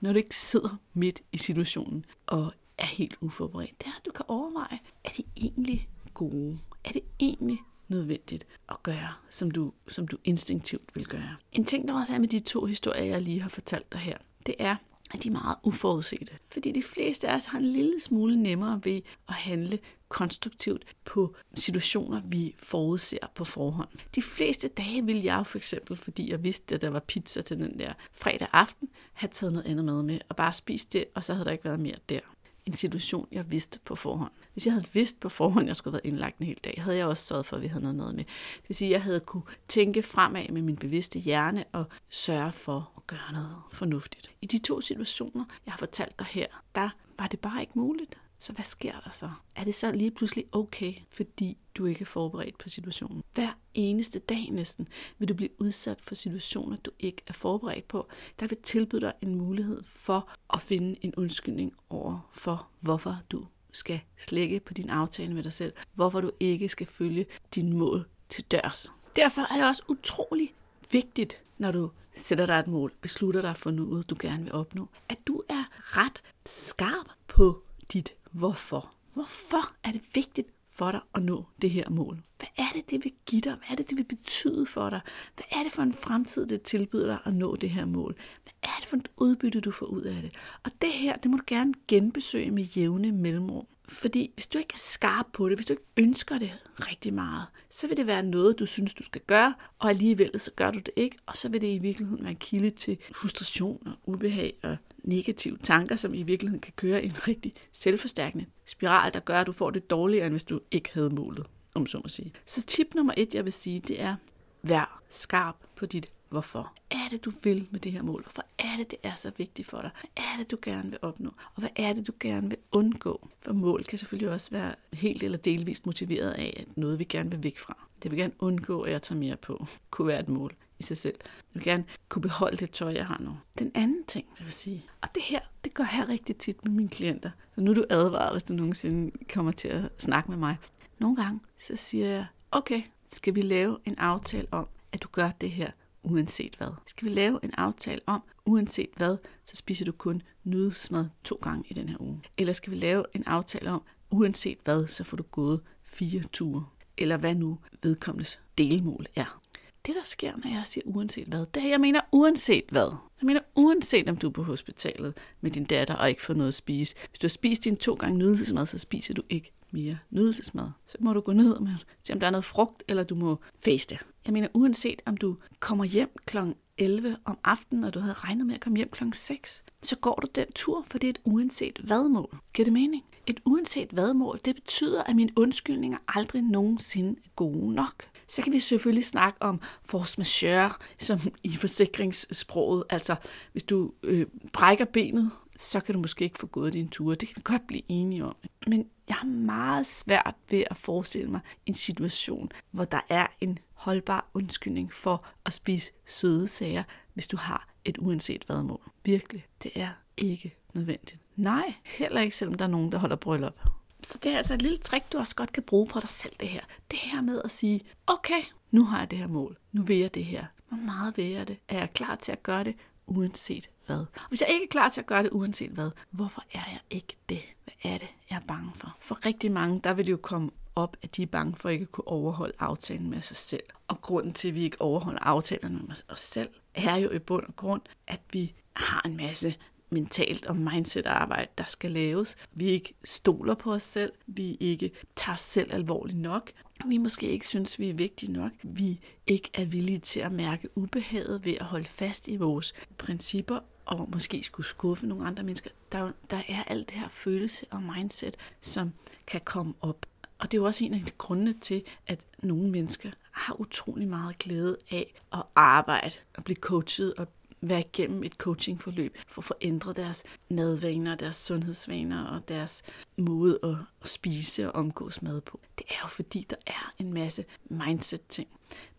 når 0.00 0.12
du 0.12 0.18
ikke 0.18 0.36
sidder 0.36 0.78
midt 0.94 1.20
i 1.32 1.38
situationen 1.38 2.04
og 2.26 2.52
er 2.78 2.86
helt 2.86 3.16
uforberedt, 3.20 3.78
det 3.78 3.86
er, 3.86 3.96
at 3.98 4.06
du 4.06 4.10
kan 4.10 4.24
overveje, 4.28 4.78
er 5.04 5.08
det 5.08 5.24
egentlig 5.36 5.88
gode? 6.14 6.58
Er 6.84 6.92
det 6.92 7.02
egentlig 7.20 7.58
nødvendigt 7.88 8.46
at 8.68 8.82
gøre, 8.82 9.12
som 9.30 9.50
du, 9.50 9.72
som 9.88 10.08
du 10.08 10.16
instinktivt 10.24 10.96
vil 10.96 11.06
gøre? 11.06 11.36
En 11.52 11.64
ting, 11.64 11.88
der 11.88 11.94
også 11.94 12.14
er 12.14 12.18
med 12.18 12.28
de 12.28 12.38
to 12.38 12.64
historier, 12.64 13.04
jeg 13.04 13.22
lige 13.22 13.40
har 13.40 13.48
fortalt 13.48 13.92
dig 13.92 14.00
her, 14.00 14.18
det 14.46 14.54
er, 14.58 14.76
at 15.14 15.22
de 15.22 15.28
er 15.28 15.32
meget 15.32 15.56
uforudsete. 15.62 16.32
Fordi 16.48 16.72
de 16.72 16.82
fleste 16.82 17.28
af 17.28 17.36
os 17.36 17.44
har 17.44 17.58
en 17.58 17.64
lille 17.64 18.00
smule 18.00 18.42
nemmere 18.42 18.80
ved 18.84 19.00
at 19.28 19.34
handle 19.34 19.78
konstruktivt 20.14 20.84
på 21.04 21.34
situationer, 21.54 22.22
vi 22.24 22.54
forudser 22.58 23.18
på 23.34 23.44
forhånd. 23.44 23.88
De 24.14 24.22
fleste 24.22 24.68
dage 24.68 25.04
vil 25.06 25.22
jeg 25.22 25.46
for 25.46 25.58
eksempel, 25.58 25.96
fordi 25.96 26.30
jeg 26.30 26.44
vidste, 26.44 26.74
at 26.74 26.82
der 26.82 26.88
var 26.88 27.00
pizza 27.00 27.42
til 27.42 27.58
den 27.58 27.78
der 27.78 27.92
fredag 28.12 28.48
aften, 28.52 28.88
have 29.12 29.30
taget 29.32 29.52
noget 29.52 29.66
andet 29.66 29.84
med 29.84 30.02
med 30.02 30.18
og 30.28 30.36
bare 30.36 30.52
spist 30.52 30.92
det, 30.92 31.04
og 31.14 31.24
så 31.24 31.34
havde 31.34 31.44
der 31.44 31.52
ikke 31.52 31.64
været 31.64 31.80
mere 31.80 31.96
der 32.08 32.20
en 32.66 32.74
situation, 32.74 33.28
jeg 33.32 33.50
vidste 33.50 33.78
på 33.84 33.94
forhånd. 33.94 34.32
Hvis 34.52 34.66
jeg 34.66 34.72
havde 34.72 34.86
vidst 34.92 35.20
på 35.20 35.28
forhånd, 35.28 35.64
at 35.64 35.68
jeg 35.68 35.76
skulle 35.76 35.92
have 35.92 36.00
været 36.04 36.12
indlagt 36.12 36.38
en 36.38 36.46
hel 36.46 36.58
dag, 36.64 36.74
havde 36.78 36.96
jeg 36.96 37.06
også 37.06 37.26
sørget 37.26 37.46
for, 37.46 37.56
at 37.56 37.62
vi 37.62 37.66
havde 37.66 37.82
noget 37.82 37.96
mad 37.96 38.12
med. 38.12 38.24
Det 38.24 38.68
vil 38.68 38.74
sige, 38.74 38.88
at 38.88 38.92
jeg 38.92 39.02
havde 39.02 39.20
kunne 39.20 39.42
tænke 39.68 40.02
fremad 40.02 40.48
med 40.48 40.62
min 40.62 40.76
bevidste 40.76 41.18
hjerne 41.18 41.64
og 41.72 41.84
sørge 42.08 42.52
for 42.52 42.92
at 42.96 43.06
gøre 43.06 43.32
noget 43.32 43.56
fornuftigt. 43.72 44.30
I 44.42 44.46
de 44.46 44.58
to 44.58 44.80
situationer, 44.80 45.44
jeg 45.66 45.72
har 45.72 45.78
fortalt 45.78 46.18
dig 46.18 46.26
her, 46.26 46.46
der 46.74 46.90
var 47.18 47.26
det 47.26 47.40
bare 47.40 47.60
ikke 47.60 47.72
muligt 47.78 48.18
så 48.38 48.52
hvad 48.52 48.64
sker 48.64 49.00
der 49.00 49.10
så? 49.12 49.30
Er 49.56 49.64
det 49.64 49.74
så 49.74 49.92
lige 49.92 50.10
pludselig 50.10 50.44
okay, 50.52 50.94
fordi 51.10 51.58
du 51.74 51.86
ikke 51.86 52.00
er 52.00 52.06
forberedt 52.06 52.58
på 52.58 52.68
situationen? 52.68 53.22
Hver 53.34 53.58
eneste 53.74 54.18
dag 54.18 54.48
næsten 54.50 54.88
vil 55.18 55.28
du 55.28 55.34
blive 55.34 55.60
udsat 55.60 56.00
for 56.02 56.14
situationer, 56.14 56.76
du 56.76 56.90
ikke 56.98 57.22
er 57.26 57.32
forberedt 57.32 57.88
på. 57.88 58.08
Der 58.40 58.46
vil 58.46 58.58
tilbyde 58.62 59.00
dig 59.00 59.12
en 59.22 59.34
mulighed 59.34 59.82
for 59.84 60.30
at 60.54 60.60
finde 60.60 60.96
en 61.02 61.14
undskyldning 61.16 61.72
over 61.90 62.30
for, 62.32 62.68
hvorfor 62.80 63.16
du 63.30 63.46
skal 63.72 64.00
slække 64.18 64.60
på 64.60 64.74
din 64.74 64.90
aftale 64.90 65.34
med 65.34 65.42
dig 65.42 65.52
selv. 65.52 65.72
Hvorfor 65.94 66.20
du 66.20 66.30
ikke 66.40 66.68
skal 66.68 66.86
følge 66.86 67.26
din 67.54 67.72
mål 67.72 68.08
til 68.28 68.44
dørs. 68.44 68.92
Derfor 69.16 69.42
er 69.52 69.56
det 69.56 69.66
også 69.68 69.82
utrolig 69.88 70.54
vigtigt, 70.92 71.42
når 71.58 71.72
du 71.72 71.90
sætter 72.14 72.46
dig 72.46 72.58
et 72.58 72.66
mål, 72.66 72.92
beslutter 73.00 73.40
dig 73.40 73.56
for 73.56 73.70
noget, 73.70 74.10
du 74.10 74.16
gerne 74.18 74.42
vil 74.42 74.52
opnå, 74.52 74.88
at 75.08 75.18
du 75.26 75.42
er 75.48 75.64
ret 75.70 76.22
skarp 76.46 77.06
på 77.28 77.62
dit 77.92 78.14
hvorfor. 78.34 78.94
Hvorfor 79.12 79.74
er 79.84 79.92
det 79.92 80.02
vigtigt 80.14 80.48
for 80.72 80.90
dig 80.90 81.00
at 81.14 81.22
nå 81.22 81.44
det 81.62 81.70
her 81.70 81.90
mål? 81.90 82.22
Hvad 82.38 82.48
er 82.56 82.68
det, 82.74 82.90
det 82.90 83.04
vil 83.04 83.12
give 83.26 83.40
dig? 83.40 83.52
Hvad 83.52 83.68
er 83.70 83.74
det, 83.74 83.90
det 83.90 83.98
vil 83.98 84.04
betyde 84.04 84.66
for 84.66 84.90
dig? 84.90 85.00
Hvad 85.36 85.46
er 85.50 85.62
det 85.62 85.72
for 85.72 85.82
en 85.82 85.94
fremtid, 85.94 86.46
det 86.46 86.62
tilbyder 86.62 87.06
dig 87.06 87.18
at 87.24 87.34
nå 87.34 87.56
det 87.56 87.70
her 87.70 87.84
mål? 87.84 88.16
Hvad 88.42 88.52
er 88.62 88.80
det 88.80 88.88
for 88.88 88.96
et 88.96 89.08
udbytte, 89.16 89.60
du 89.60 89.70
får 89.70 89.86
ud 89.86 90.02
af 90.02 90.22
det? 90.22 90.34
Og 90.64 90.70
det 90.82 90.92
her, 90.92 91.16
det 91.16 91.30
må 91.30 91.36
du 91.36 91.42
gerne 91.46 91.74
genbesøge 91.88 92.50
med 92.50 92.62
jævne 92.62 93.12
mellemrum. 93.12 93.66
Fordi 93.88 94.30
hvis 94.34 94.46
du 94.46 94.58
ikke 94.58 94.72
er 94.74 94.78
skarp 94.78 95.26
på 95.32 95.48
det, 95.48 95.56
hvis 95.56 95.66
du 95.66 95.72
ikke 95.72 95.84
ønsker 95.96 96.38
det 96.38 96.52
rigtig 96.80 97.14
meget, 97.14 97.46
så 97.70 97.88
vil 97.88 97.96
det 97.96 98.06
være 98.06 98.22
noget, 98.22 98.58
du 98.58 98.66
synes, 98.66 98.94
du 98.94 99.02
skal 99.02 99.20
gøre, 99.26 99.54
og 99.78 99.90
alligevel 99.90 100.40
så 100.40 100.50
gør 100.56 100.70
du 100.70 100.78
det 100.78 100.90
ikke, 100.96 101.16
og 101.26 101.36
så 101.36 101.48
vil 101.48 101.60
det 101.60 101.74
i 101.74 101.78
virkeligheden 101.78 102.24
være 102.24 102.30
en 102.30 102.36
kilde 102.36 102.70
til 102.70 102.98
frustration 103.14 103.82
og 103.86 103.92
ubehag 104.06 104.54
og 104.62 104.76
negative 105.04 105.58
tanker, 105.62 105.96
som 105.96 106.14
i 106.14 106.22
virkeligheden 106.22 106.60
kan 106.60 106.72
køre 106.76 107.02
i 107.02 107.06
en 107.06 107.16
rigtig 107.28 107.54
selvforstærkende 107.72 108.46
spiral, 108.66 109.14
der 109.14 109.20
gør, 109.20 109.40
at 109.40 109.46
du 109.46 109.52
får 109.52 109.70
det 109.70 109.90
dårligere, 109.90 110.26
end 110.26 110.34
hvis 110.34 110.44
du 110.44 110.60
ikke 110.70 110.90
havde 110.94 111.10
målet, 111.10 111.46
om 111.74 111.86
så 111.86 111.98
må 111.98 112.08
sige. 112.08 112.32
Så 112.46 112.62
tip 112.62 112.94
nummer 112.94 113.14
et, 113.16 113.34
jeg 113.34 113.44
vil 113.44 113.52
sige, 113.52 113.80
det 113.80 114.00
er, 114.00 114.16
vær 114.62 115.02
skarp 115.08 115.56
på 115.76 115.86
dit 115.86 116.10
hvorfor. 116.34 116.72
Hvad 116.88 116.98
er 117.00 117.08
det, 117.08 117.24
du 117.24 117.32
vil 117.42 117.68
med 117.70 117.80
det 117.80 117.92
her 117.92 118.02
mål? 118.02 118.22
Hvorfor 118.22 118.44
er 118.58 118.76
det, 118.76 118.90
det 118.90 118.98
er 119.02 119.14
så 119.14 119.32
vigtigt 119.38 119.68
for 119.68 119.80
dig? 119.80 119.90
Hvad 120.00 120.24
er 120.24 120.36
det, 120.38 120.50
du 120.50 120.58
gerne 120.62 120.90
vil 120.90 120.98
opnå? 121.02 121.28
Og 121.54 121.60
hvad 121.60 121.68
er 121.76 121.92
det, 121.92 122.06
du 122.06 122.12
gerne 122.20 122.48
vil 122.48 122.58
undgå? 122.72 123.28
For 123.42 123.52
mål 123.52 123.84
kan 123.84 123.98
selvfølgelig 123.98 124.30
også 124.32 124.50
være 124.50 124.74
helt 124.92 125.22
eller 125.22 125.38
delvist 125.38 125.86
motiveret 125.86 126.30
af 126.30 126.54
at 126.60 126.76
noget, 126.76 126.98
vi 126.98 127.04
gerne 127.04 127.30
vil 127.30 127.42
væk 127.42 127.58
fra. 127.58 127.86
Det 128.02 128.10
vil 128.10 128.18
gerne 128.18 128.32
undgå, 128.38 128.82
at 128.82 128.92
jeg 128.92 129.02
tager 129.02 129.18
mere 129.18 129.36
på. 129.36 129.66
Kunne 129.90 130.08
være 130.08 130.20
et 130.20 130.28
mål 130.28 130.54
sig 130.84 130.98
selv. 130.98 131.16
Jeg 131.22 131.54
vil 131.54 131.64
gerne 131.64 131.84
kunne 132.08 132.22
beholde 132.22 132.56
det 132.56 132.70
tøj, 132.70 132.92
jeg 132.92 133.06
har 133.06 133.20
nu. 133.20 133.36
Den 133.58 133.70
anden 133.74 134.04
ting, 134.04 134.26
jeg 134.38 134.44
vil 134.44 134.52
sige, 134.52 134.84
og 135.00 135.08
det 135.14 135.22
her, 135.22 135.40
det 135.64 135.74
gør 135.74 135.84
jeg 135.98 136.08
rigtig 136.08 136.36
tit 136.36 136.64
med 136.64 136.72
mine 136.72 136.88
klienter. 136.88 137.30
Så 137.54 137.60
nu 137.60 137.70
er 137.70 137.74
du 137.74 137.84
advaret, 137.90 138.32
hvis 138.32 138.42
du 138.44 138.54
nogensinde 138.54 139.10
kommer 139.32 139.52
til 139.52 139.68
at 139.68 139.90
snakke 139.98 140.30
med 140.30 140.38
mig. 140.38 140.56
Nogle 140.98 141.16
gange, 141.16 141.40
så 141.60 141.76
siger 141.76 142.06
jeg, 142.06 142.26
okay, 142.50 142.82
skal 143.12 143.34
vi 143.34 143.42
lave 143.42 143.78
en 143.84 143.98
aftale 143.98 144.48
om, 144.50 144.68
at 144.92 145.02
du 145.02 145.08
gør 145.12 145.30
det 145.30 145.50
her 145.50 145.70
uanset 146.04 146.54
hvad. 146.58 146.68
Skal 146.86 147.08
vi 147.08 147.14
lave 147.14 147.40
en 147.44 147.54
aftale 147.54 148.00
om, 148.06 148.22
uanset 148.46 148.88
hvad, 148.96 149.16
så 149.44 149.56
spiser 149.56 149.84
du 149.84 149.92
kun 149.92 150.22
nydelsmad 150.44 151.08
to 151.24 151.38
gange 151.42 151.64
i 151.68 151.74
den 151.74 151.88
her 151.88 151.96
uge? 152.00 152.20
Eller 152.38 152.52
skal 152.52 152.70
vi 152.70 152.76
lave 152.76 153.04
en 153.14 153.24
aftale 153.24 153.70
om, 153.70 153.82
uanset 154.10 154.58
hvad, 154.64 154.86
så 154.86 155.04
får 155.04 155.16
du 155.16 155.22
gået 155.22 155.60
fire 155.82 156.22
ture? 156.32 156.66
Eller 156.98 157.16
hvad 157.16 157.34
nu 157.34 157.58
vedkommendes 157.82 158.40
delmål 158.58 159.06
er. 159.16 159.40
Det, 159.86 159.94
der 159.94 160.04
sker, 160.04 160.32
når 160.36 160.50
jeg 160.50 160.62
siger 160.64 160.84
uanset 160.86 161.26
hvad, 161.26 161.46
det 161.54 161.62
er, 161.62 161.68
jeg 161.68 161.80
mener 161.80 162.00
uanset 162.12 162.64
hvad. 162.68 162.90
Jeg 163.20 163.26
mener 163.26 163.40
uanset 163.54 164.08
om 164.08 164.16
du 164.16 164.26
er 164.28 164.32
på 164.32 164.42
hospitalet 164.42 165.14
med 165.40 165.50
din 165.50 165.64
datter 165.64 165.94
og 165.94 166.08
ikke 166.08 166.22
får 166.22 166.34
noget 166.34 166.48
at 166.48 166.54
spise. 166.54 166.94
Hvis 167.10 167.18
du 167.18 167.24
har 167.24 167.28
spist 167.28 167.64
din 167.64 167.76
to 167.76 167.94
gange 167.94 168.18
nydelsesmad, 168.18 168.66
så 168.66 168.78
spiser 168.78 169.14
du 169.14 169.22
ikke 169.28 169.52
mere 169.70 169.98
nydelsesmad. 170.10 170.70
Så 170.86 170.96
må 171.00 171.12
du 171.12 171.20
gå 171.20 171.32
ned 171.32 171.52
og 171.52 171.68
se, 172.02 172.12
om 172.12 172.20
der 172.20 172.26
er 172.26 172.30
noget 172.30 172.44
frugt, 172.44 172.82
eller 172.88 173.04
du 173.04 173.14
må 173.14 173.38
faste. 173.64 173.98
Jeg 174.26 174.32
mener, 174.32 174.48
uanset 174.54 175.02
om 175.06 175.16
du 175.16 175.36
kommer 175.60 175.84
hjem 175.84 176.16
kl. 176.26 176.38
11 176.78 177.16
om 177.24 177.38
aftenen, 177.44 177.84
og 177.84 177.94
du 177.94 178.00
havde 178.00 178.14
regnet 178.14 178.46
med 178.46 178.54
at 178.54 178.60
komme 178.60 178.76
hjem 178.76 178.90
kl. 178.90 179.04
6, 179.12 179.62
så 179.82 179.96
går 179.96 180.14
du 180.14 180.26
den 180.34 180.52
tur, 180.54 180.82
for 180.86 180.98
det 180.98 181.06
er 181.06 181.10
et 181.10 181.20
uanset 181.24 181.78
hvad-mål. 181.84 182.38
Giver 182.54 182.64
det 182.64 182.72
mening? 182.72 183.04
Et 183.26 183.40
uanset 183.44 183.90
hvad-mål, 183.90 184.40
det 184.44 184.54
betyder, 184.54 185.02
at 185.02 185.16
mine 185.16 185.32
undskyldninger 185.36 185.98
aldrig 186.08 186.42
nogensinde 186.42 187.20
er 187.24 187.28
gode 187.36 187.72
nok. 187.72 188.04
Så 188.34 188.42
kan 188.42 188.52
vi 188.52 188.60
selvfølgelig 188.60 189.04
snakke 189.04 189.42
om 189.42 189.60
force 189.84 190.20
majeure, 190.20 190.70
som 190.98 191.18
i 191.42 191.56
forsikringssproget. 191.56 192.84
Altså, 192.90 193.16
hvis 193.52 193.62
du 193.62 193.92
øh, 194.02 194.26
brækker 194.52 194.84
benet, 194.84 195.30
så 195.56 195.80
kan 195.80 195.94
du 195.94 196.00
måske 196.00 196.24
ikke 196.24 196.38
få 196.38 196.46
gået 196.46 196.72
din 196.72 196.88
tur. 196.88 197.14
Det 197.14 197.28
kan 197.28 197.36
vi 197.36 197.42
godt 197.44 197.66
blive 197.66 197.82
enige 197.88 198.24
om. 198.24 198.36
Men 198.66 198.86
jeg 199.08 199.16
har 199.16 199.26
meget 199.26 199.86
svært 199.86 200.34
ved 200.50 200.64
at 200.70 200.76
forestille 200.76 201.30
mig 201.30 201.40
en 201.66 201.74
situation, 201.74 202.50
hvor 202.70 202.84
der 202.84 203.00
er 203.08 203.26
en 203.40 203.58
holdbar 203.72 204.30
undskyldning 204.34 204.92
for 204.92 205.26
at 205.46 205.52
spise 205.52 205.92
søde 206.06 206.48
sager, 206.48 206.82
hvis 207.12 207.26
du 207.26 207.36
har 207.36 207.68
et 207.84 207.98
uanset 207.98 208.44
hvad 208.46 208.62
mål. 208.62 208.90
Virkelig, 209.04 209.44
det 209.62 209.70
er 209.74 209.90
ikke 210.16 210.56
nødvendigt. 210.72 211.20
Nej, 211.36 211.74
heller 211.84 212.20
ikke 212.20 212.36
selvom 212.36 212.54
der 212.54 212.64
er 212.64 212.68
nogen, 212.68 212.92
der 212.92 212.98
holder 212.98 213.16
bryllup. 213.16 213.60
Så 214.04 214.18
det 214.22 214.32
er 214.32 214.36
altså 214.36 214.54
et 214.54 214.62
lille 214.62 214.78
trick, 214.78 215.12
du 215.12 215.18
også 215.18 215.34
godt 215.34 215.52
kan 215.52 215.62
bruge 215.62 215.86
på 215.86 216.00
dig 216.00 216.08
selv, 216.08 216.32
det 216.40 216.48
her. 216.48 216.60
Det 216.90 216.98
her 216.98 217.22
med 217.22 217.42
at 217.44 217.50
sige, 217.50 217.80
okay, 218.06 218.42
nu 218.70 218.84
har 218.84 218.98
jeg 218.98 219.10
det 219.10 219.18
her 219.18 219.26
mål. 219.26 219.56
Nu 219.72 219.82
vil 219.82 219.98
jeg 219.98 220.14
det 220.14 220.24
her. 220.24 220.44
Hvor 220.68 220.76
meget 220.76 221.16
vil 221.16 221.24
jeg 221.24 221.48
det? 221.48 221.58
Er 221.68 221.78
jeg 221.78 221.92
klar 221.92 222.14
til 222.14 222.32
at 222.32 222.42
gøre 222.42 222.64
det, 222.64 222.76
uanset 223.06 223.70
hvad? 223.86 224.04
Hvis 224.28 224.40
jeg 224.40 224.50
ikke 224.50 224.64
er 224.64 224.68
klar 224.68 224.88
til 224.88 225.00
at 225.00 225.06
gøre 225.06 225.22
det, 225.22 225.30
uanset 225.32 225.70
hvad, 225.70 225.90
hvorfor 226.10 226.42
er 226.52 226.62
jeg 226.70 226.80
ikke 226.90 227.16
det? 227.28 227.42
Hvad 227.64 227.92
er 227.92 227.98
det, 227.98 228.14
jeg 228.30 228.36
er 228.36 228.46
bange 228.48 228.72
for? 228.74 228.96
For 229.00 229.26
rigtig 229.26 229.52
mange, 229.52 229.80
der 229.84 229.94
vil 229.94 230.06
det 230.06 230.12
jo 230.12 230.16
komme 230.16 230.50
op, 230.76 230.96
at 231.02 231.16
de 231.16 231.22
er 231.22 231.26
bange 231.26 231.56
for 231.56 231.68
ikke 231.68 231.82
at 231.82 231.92
kunne 231.92 232.08
overholde 232.08 232.54
aftalen 232.58 233.10
med 233.10 233.22
sig 233.22 233.36
selv. 233.36 233.62
Og 233.88 234.00
grunden 234.00 234.32
til, 234.32 234.48
at 234.48 234.54
vi 234.54 234.62
ikke 234.62 234.80
overholder 234.80 235.20
aftalerne 235.20 235.78
med 235.78 235.94
os 236.08 236.20
selv, 236.20 236.48
er 236.74 236.96
jo 236.96 237.10
i 237.10 237.18
bund 237.18 237.46
og 237.46 237.56
grund, 237.56 237.82
at 238.06 238.20
vi 238.32 238.54
har 238.76 239.02
en 239.04 239.16
masse 239.16 239.56
mentalt 239.94 240.46
og 240.46 240.56
mindset-arbejde, 240.56 241.50
der 241.58 241.64
skal 241.68 241.90
laves. 241.90 242.36
Vi 242.52 242.64
ikke 242.64 242.94
stoler 243.04 243.54
på 243.54 243.72
os 243.72 243.82
selv. 243.82 244.12
Vi 244.26 244.56
ikke 244.60 244.90
tager 245.16 245.34
os 245.34 245.40
selv 245.40 245.74
alvorligt 245.74 246.18
nok. 246.18 246.52
Vi 246.86 246.98
måske 246.98 247.28
ikke 247.28 247.46
synes, 247.46 247.78
vi 247.78 247.90
er 247.90 247.94
vigtige 247.94 248.32
nok. 248.32 248.52
Vi 248.62 249.00
ikke 249.26 249.50
er 249.54 249.64
villige 249.64 249.98
til 249.98 250.20
at 250.20 250.32
mærke 250.32 250.68
ubehaget 250.74 251.44
ved 251.44 251.54
at 251.60 251.66
holde 251.66 251.84
fast 251.88 252.28
i 252.28 252.36
vores 252.36 252.74
principper 252.98 253.58
og 253.84 254.08
måske 254.12 254.42
skulle 254.42 254.66
skuffe 254.66 255.06
nogle 255.06 255.26
andre 255.26 255.42
mennesker. 255.42 255.70
Der, 255.92 256.10
der 256.30 256.42
er 256.48 256.62
alt 256.66 256.88
det 256.90 256.98
her 256.98 257.08
følelse 257.08 257.66
og 257.70 257.82
mindset, 257.82 258.36
som 258.60 258.92
kan 259.26 259.40
komme 259.44 259.74
op. 259.80 260.06
Og 260.38 260.52
det 260.52 260.58
er 260.58 260.60
jo 260.60 260.66
også 260.66 260.84
en 260.84 260.94
af 260.94 261.00
de 261.00 261.10
grunde 261.18 261.52
til, 261.52 261.82
at 262.06 262.20
nogle 262.42 262.70
mennesker 262.70 263.10
har 263.30 263.60
utrolig 263.60 264.08
meget 264.08 264.38
glæde 264.38 264.76
af 264.90 265.14
at 265.32 265.42
arbejde 265.54 266.14
og 266.36 266.44
blive 266.44 266.56
coachet 266.56 267.14
og 267.14 267.28
være 267.68 267.80
igennem 267.80 268.22
et 268.24 268.32
coachingforløb 268.32 269.16
for 269.26 269.40
at 269.40 269.44
forændre 269.44 269.92
deres 269.92 270.24
madvaner, 270.50 271.14
deres 271.14 271.36
sundhedsvaner 271.36 272.24
og 272.24 272.48
deres 272.48 272.82
måde 273.18 273.58
at, 273.62 273.76
at 274.02 274.08
spise 274.08 274.72
og 274.72 274.74
omgås 274.74 275.22
mad 275.22 275.40
på. 275.40 275.60
Det 275.78 275.86
er 275.90 275.98
jo 276.02 276.08
fordi, 276.08 276.46
der 276.50 276.56
er 276.66 276.94
en 276.98 277.12
masse 277.12 277.44
mindset-ting. 277.64 278.48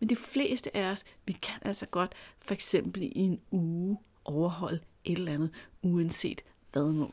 Men 0.00 0.08
de 0.08 0.16
fleste 0.16 0.76
af 0.76 0.90
os, 0.90 1.04
vi 1.26 1.32
kan 1.32 1.60
altså 1.62 1.86
godt 1.86 2.12
for 2.38 2.54
eksempel 2.54 3.02
i 3.02 3.12
en 3.14 3.40
uge 3.50 3.98
overholde 4.24 4.80
et 5.04 5.18
eller 5.18 5.32
andet, 5.32 5.50
uanset 5.82 6.42
hvad 6.72 6.92
nu. 6.92 7.10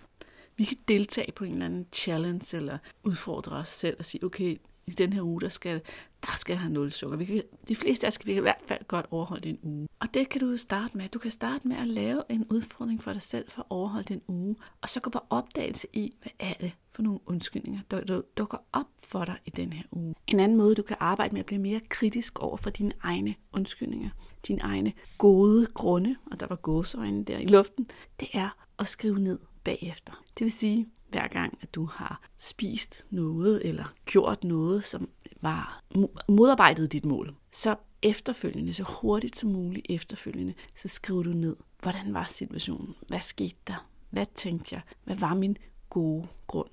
Vi 0.55 0.63
kan 0.63 0.77
deltage 0.87 1.31
på 1.31 1.43
en 1.43 1.53
eller 1.53 1.65
anden 1.65 1.87
challenge, 1.93 2.57
eller 2.57 2.77
udfordre 3.03 3.55
os 3.55 3.69
selv 3.69 3.95
og 3.99 4.05
sige, 4.05 4.23
okay, 4.23 4.57
i 4.87 4.91
den 4.91 5.13
her 5.13 5.21
uge, 5.21 5.41
der 5.41 5.49
skal, 5.49 5.81
der 6.25 6.31
skal 6.37 6.55
have 6.55 6.73
nul 6.73 6.91
sukker. 6.91 7.17
Vi 7.17 7.25
kan, 7.25 7.43
de 7.67 7.75
fleste 7.75 8.05
af 8.05 8.07
os 8.07 8.13
skal 8.13 8.27
vi 8.27 8.37
i 8.37 8.39
hvert 8.39 8.61
fald 8.65 8.87
godt 8.87 9.05
overholde 9.11 9.49
en 9.49 9.59
uge. 9.63 9.87
Og 9.99 10.13
det 10.13 10.29
kan 10.29 10.41
du 10.41 10.49
jo 10.51 10.57
starte 10.57 10.97
med. 10.97 11.09
Du 11.09 11.19
kan 11.19 11.31
starte 11.31 11.67
med 11.67 11.77
at 11.77 11.87
lave 11.87 12.23
en 12.29 12.45
udfordring 12.49 13.03
for 13.03 13.13
dig 13.13 13.21
selv 13.21 13.49
for 13.49 13.61
at 13.61 13.65
overholde 13.69 14.13
din 14.13 14.21
uge, 14.27 14.55
og 14.81 14.89
så 14.89 14.99
gå 14.99 15.09
på 15.09 15.19
opdagelse 15.29 15.87
i, 15.93 16.13
hvad 16.21 16.31
er 16.39 16.53
det 16.53 16.71
for 16.91 17.01
nogle 17.01 17.19
undskyldninger, 17.25 17.79
der 17.91 18.21
dukker 18.37 18.57
op 18.73 18.87
for 19.03 19.25
dig 19.25 19.37
i 19.45 19.49
den 19.49 19.73
her 19.73 19.83
uge. 19.91 20.15
En 20.27 20.39
anden 20.39 20.57
måde, 20.57 20.75
du 20.75 20.81
kan 20.81 20.97
arbejde 20.99 21.33
med 21.33 21.39
at 21.39 21.45
blive 21.45 21.61
mere 21.61 21.79
kritisk 21.89 22.39
over 22.39 22.57
for 22.57 22.69
dine 22.69 22.91
egne 23.01 23.35
undskyldninger, 23.53 24.09
dine 24.47 24.61
egne 24.61 24.93
gode 25.17 25.65
grunde, 25.65 26.15
og 26.31 26.39
der 26.39 26.47
var 26.47 26.55
gåseøjne 26.55 27.23
der 27.23 27.37
i 27.37 27.45
luften, 27.45 27.87
det 28.19 28.27
er 28.33 28.49
at 28.79 28.87
skrive 28.87 29.19
ned 29.19 29.39
bagefter. 29.63 30.23
Det 30.37 30.43
vil 30.45 30.51
sige, 30.51 30.87
hver 31.13 31.27
gang, 31.27 31.57
at 31.61 31.75
du 31.75 31.85
har 31.85 32.21
spist 32.37 33.05
noget 33.09 33.67
eller 33.69 33.93
gjort 34.05 34.43
noget, 34.43 34.83
som 34.83 35.09
var 35.41 35.83
modarbejdet 36.27 36.91
dit 36.91 37.05
mål, 37.05 37.35
så 37.51 37.75
efterfølgende, 38.01 38.73
så 38.73 38.83
hurtigt 38.83 39.37
som 39.37 39.49
muligt 39.49 39.85
efterfølgende, 39.89 40.53
så 40.75 40.87
skriver 40.87 41.23
du 41.23 41.29
ned, 41.29 41.55
hvordan 41.81 42.13
var 42.13 42.25
situationen? 42.25 42.95
Hvad 43.07 43.19
skete 43.19 43.55
der? 43.67 43.89
Hvad 44.09 44.25
tænkte 44.35 44.75
jeg? 44.75 44.81
Hvad 45.03 45.15
var 45.15 45.33
min 45.33 45.57
gode 45.89 46.27
grund? 46.47 46.69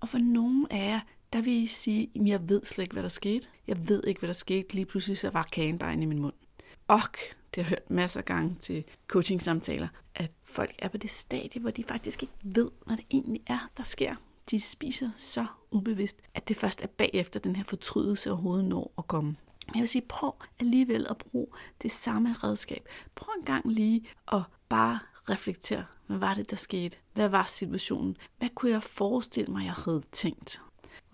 Og 0.00 0.08
for 0.08 0.18
nogle 0.18 0.66
af 0.70 0.90
jer, 0.90 1.00
der 1.32 1.40
vil 1.40 1.52
I 1.52 1.66
sige, 1.66 2.10
at 2.14 2.26
jeg 2.26 2.48
ved 2.48 2.64
slet 2.64 2.82
ikke, 2.82 2.92
hvad 2.92 3.02
der 3.02 3.08
skete. 3.08 3.48
Jeg 3.66 3.88
ved 3.88 4.02
ikke, 4.06 4.18
hvad 4.18 4.28
der 4.28 4.34
skete. 4.34 4.74
Lige 4.74 4.86
pludselig 4.86 5.18
så 5.18 5.30
var 5.30 5.42
kagen 5.52 5.78
bare 5.78 5.92
inde 5.92 6.02
i 6.02 6.06
min 6.06 6.22
mund. 6.22 6.34
Og 6.88 7.00
det 7.54 7.64
har 7.64 7.70
jeg 7.70 7.78
hørt 7.78 7.90
masser 7.90 8.20
af 8.20 8.24
gange 8.24 8.56
til 8.60 8.84
coaching-samtaler, 9.08 9.88
at 10.14 10.30
folk 10.44 10.74
er 10.78 10.88
på 10.88 10.96
det 10.96 11.10
stadie, 11.10 11.60
hvor 11.60 11.70
de 11.70 11.84
faktisk 11.84 12.22
ikke 12.22 12.34
ved, 12.42 12.68
hvad 12.86 12.96
det 12.96 13.04
egentlig 13.10 13.42
er, 13.46 13.70
der 13.76 13.82
sker. 13.82 14.14
de 14.50 14.60
spiser 14.60 15.10
så 15.16 15.46
ubevidst, 15.70 16.16
at 16.34 16.48
det 16.48 16.56
først 16.56 16.82
er 16.82 16.86
bagefter 16.86 17.40
den 17.40 17.56
her 17.56 17.64
fortrydelse 17.64 18.30
overhovedet 18.30 18.64
når 18.64 18.92
at 18.98 19.06
komme. 19.06 19.36
Jeg 19.74 19.80
vil 19.80 19.88
sige, 19.88 20.02
prøv 20.08 20.34
alligevel 20.60 21.06
at 21.10 21.18
bruge 21.18 21.46
det 21.82 21.92
samme 21.92 22.32
redskab. 22.32 22.88
Prøv 23.14 23.34
en 23.38 23.44
gang 23.44 23.72
lige 23.72 24.06
at 24.32 24.42
bare 24.68 24.98
reflektere. 25.30 25.84
Hvad 26.06 26.16
var 26.18 26.34
det, 26.34 26.50
der 26.50 26.56
skete? 26.56 26.96
Hvad 27.12 27.28
var 27.28 27.44
situationen? 27.44 28.16
Hvad 28.38 28.48
kunne 28.54 28.72
jeg 28.72 28.82
forestille 28.82 29.52
mig, 29.52 29.64
jeg 29.64 29.72
havde 29.72 30.02
tænkt? 30.12 30.60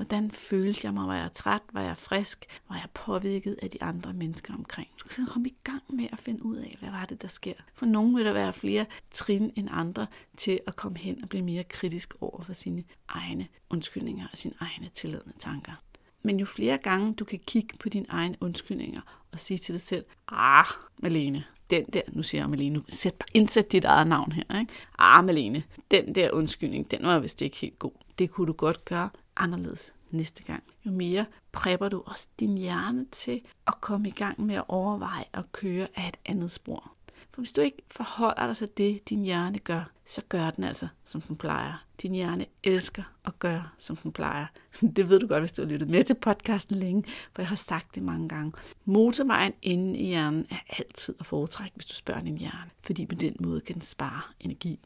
Hvordan 0.00 0.30
følte 0.30 0.80
jeg 0.84 0.94
mig? 0.94 1.08
Var 1.08 1.16
jeg 1.16 1.32
træt? 1.32 1.62
Var 1.72 1.82
jeg 1.82 1.96
frisk? 1.96 2.46
Var 2.68 2.76
jeg 2.76 2.88
påvirket 2.94 3.56
af 3.62 3.70
de 3.70 3.82
andre 3.82 4.12
mennesker 4.12 4.54
omkring? 4.54 4.88
Du 5.02 5.08
kan 5.08 5.26
komme 5.26 5.48
i 5.48 5.56
gang 5.64 5.82
med 5.88 6.08
at 6.12 6.18
finde 6.18 6.44
ud 6.44 6.56
af, 6.56 6.76
hvad 6.80 6.90
var 6.90 7.04
det, 7.04 7.22
der 7.22 7.28
sker. 7.28 7.54
For 7.74 7.86
nogen 7.86 8.16
vil 8.16 8.24
der 8.24 8.32
være 8.32 8.52
flere 8.52 8.86
trin 9.10 9.52
end 9.56 9.68
andre 9.72 10.06
til 10.36 10.60
at 10.66 10.76
komme 10.76 10.98
hen 10.98 11.22
og 11.22 11.28
blive 11.28 11.44
mere 11.44 11.64
kritisk 11.64 12.14
over 12.20 12.42
for 12.42 12.52
sine 12.52 12.84
egne 13.08 13.46
undskyldninger 13.70 14.26
og 14.32 14.38
sine 14.38 14.54
egne 14.60 14.88
tilladende 14.94 15.38
tanker. 15.38 15.72
Men 16.22 16.40
jo 16.40 16.46
flere 16.46 16.78
gange 16.78 17.14
du 17.14 17.24
kan 17.24 17.40
kigge 17.46 17.76
på 17.78 17.88
dine 17.88 18.06
egne 18.08 18.36
undskyldninger 18.40 19.00
og 19.32 19.40
sige 19.40 19.58
til 19.58 19.72
dig 19.72 19.82
selv, 19.82 20.04
ah, 20.28 20.66
Malene, 20.98 21.44
den 21.70 21.84
der, 21.84 22.02
nu 22.08 22.22
siger 22.22 22.42
jeg 22.42 22.50
Malene, 22.50 22.74
nu 22.74 22.82
sæt, 22.88 23.24
indsæt 23.34 23.72
dit 23.72 23.84
eget 23.84 24.06
navn 24.06 24.32
her, 24.32 24.60
ikke? 24.60 24.72
Ah, 24.98 25.24
Malene, 25.24 25.62
den 25.90 26.14
der 26.14 26.30
undskyldning, 26.30 26.90
den 26.90 27.02
var 27.02 27.18
vist 27.18 27.42
ikke 27.42 27.56
helt 27.56 27.78
god. 27.78 27.92
Det 28.18 28.30
kunne 28.30 28.46
du 28.46 28.52
godt 28.52 28.84
gøre 28.84 29.10
anderledes 29.42 29.92
næste 30.10 30.42
gang. 30.42 30.62
Jo 30.86 30.90
mere 30.90 31.26
prepper 31.52 31.88
du 31.88 32.02
også 32.06 32.28
din 32.40 32.58
hjerne 32.58 33.06
til 33.12 33.42
at 33.66 33.74
komme 33.80 34.08
i 34.08 34.12
gang 34.12 34.40
med 34.40 34.54
at 34.54 34.64
overveje 34.68 35.24
at 35.32 35.52
køre 35.52 35.88
af 35.94 36.08
et 36.08 36.16
andet 36.26 36.50
spor. 36.50 36.92
For 37.30 37.40
hvis 37.40 37.52
du 37.52 37.60
ikke 37.60 37.82
forholder 37.90 38.46
dig 38.46 38.56
til 38.56 38.68
det, 38.76 39.08
din 39.08 39.22
hjerne 39.22 39.58
gør, 39.58 39.90
så 40.04 40.22
gør 40.28 40.50
den 40.50 40.64
altså, 40.64 40.88
som 41.04 41.20
den 41.20 41.36
plejer. 41.36 41.84
Din 42.02 42.14
hjerne 42.14 42.46
elsker 42.64 43.02
at 43.24 43.38
gøre, 43.38 43.68
som 43.78 43.96
den 43.96 44.12
plejer. 44.12 44.46
Det 44.96 45.08
ved 45.08 45.20
du 45.20 45.26
godt, 45.26 45.40
hvis 45.42 45.52
du 45.52 45.62
har 45.62 45.68
lyttet 45.68 45.88
med 45.88 46.04
til 46.04 46.14
podcasten 46.14 46.76
længe, 46.76 47.04
for 47.32 47.42
jeg 47.42 47.48
har 47.48 47.56
sagt 47.56 47.94
det 47.94 48.02
mange 48.02 48.28
gange. 48.28 48.52
Motorvejen 48.84 49.52
inde 49.62 49.98
i 49.98 50.06
hjernen 50.06 50.46
er 50.50 50.58
altid 50.78 51.14
at 51.20 51.26
foretrække, 51.26 51.74
hvis 51.74 51.86
du 51.86 51.94
spørger 51.94 52.20
din 52.20 52.38
hjerne, 52.38 52.70
fordi 52.80 53.06
på 53.06 53.14
den 53.14 53.36
måde 53.40 53.60
kan 53.60 53.74
den 53.74 53.82
spare 53.82 54.22
energi. 54.40 54.80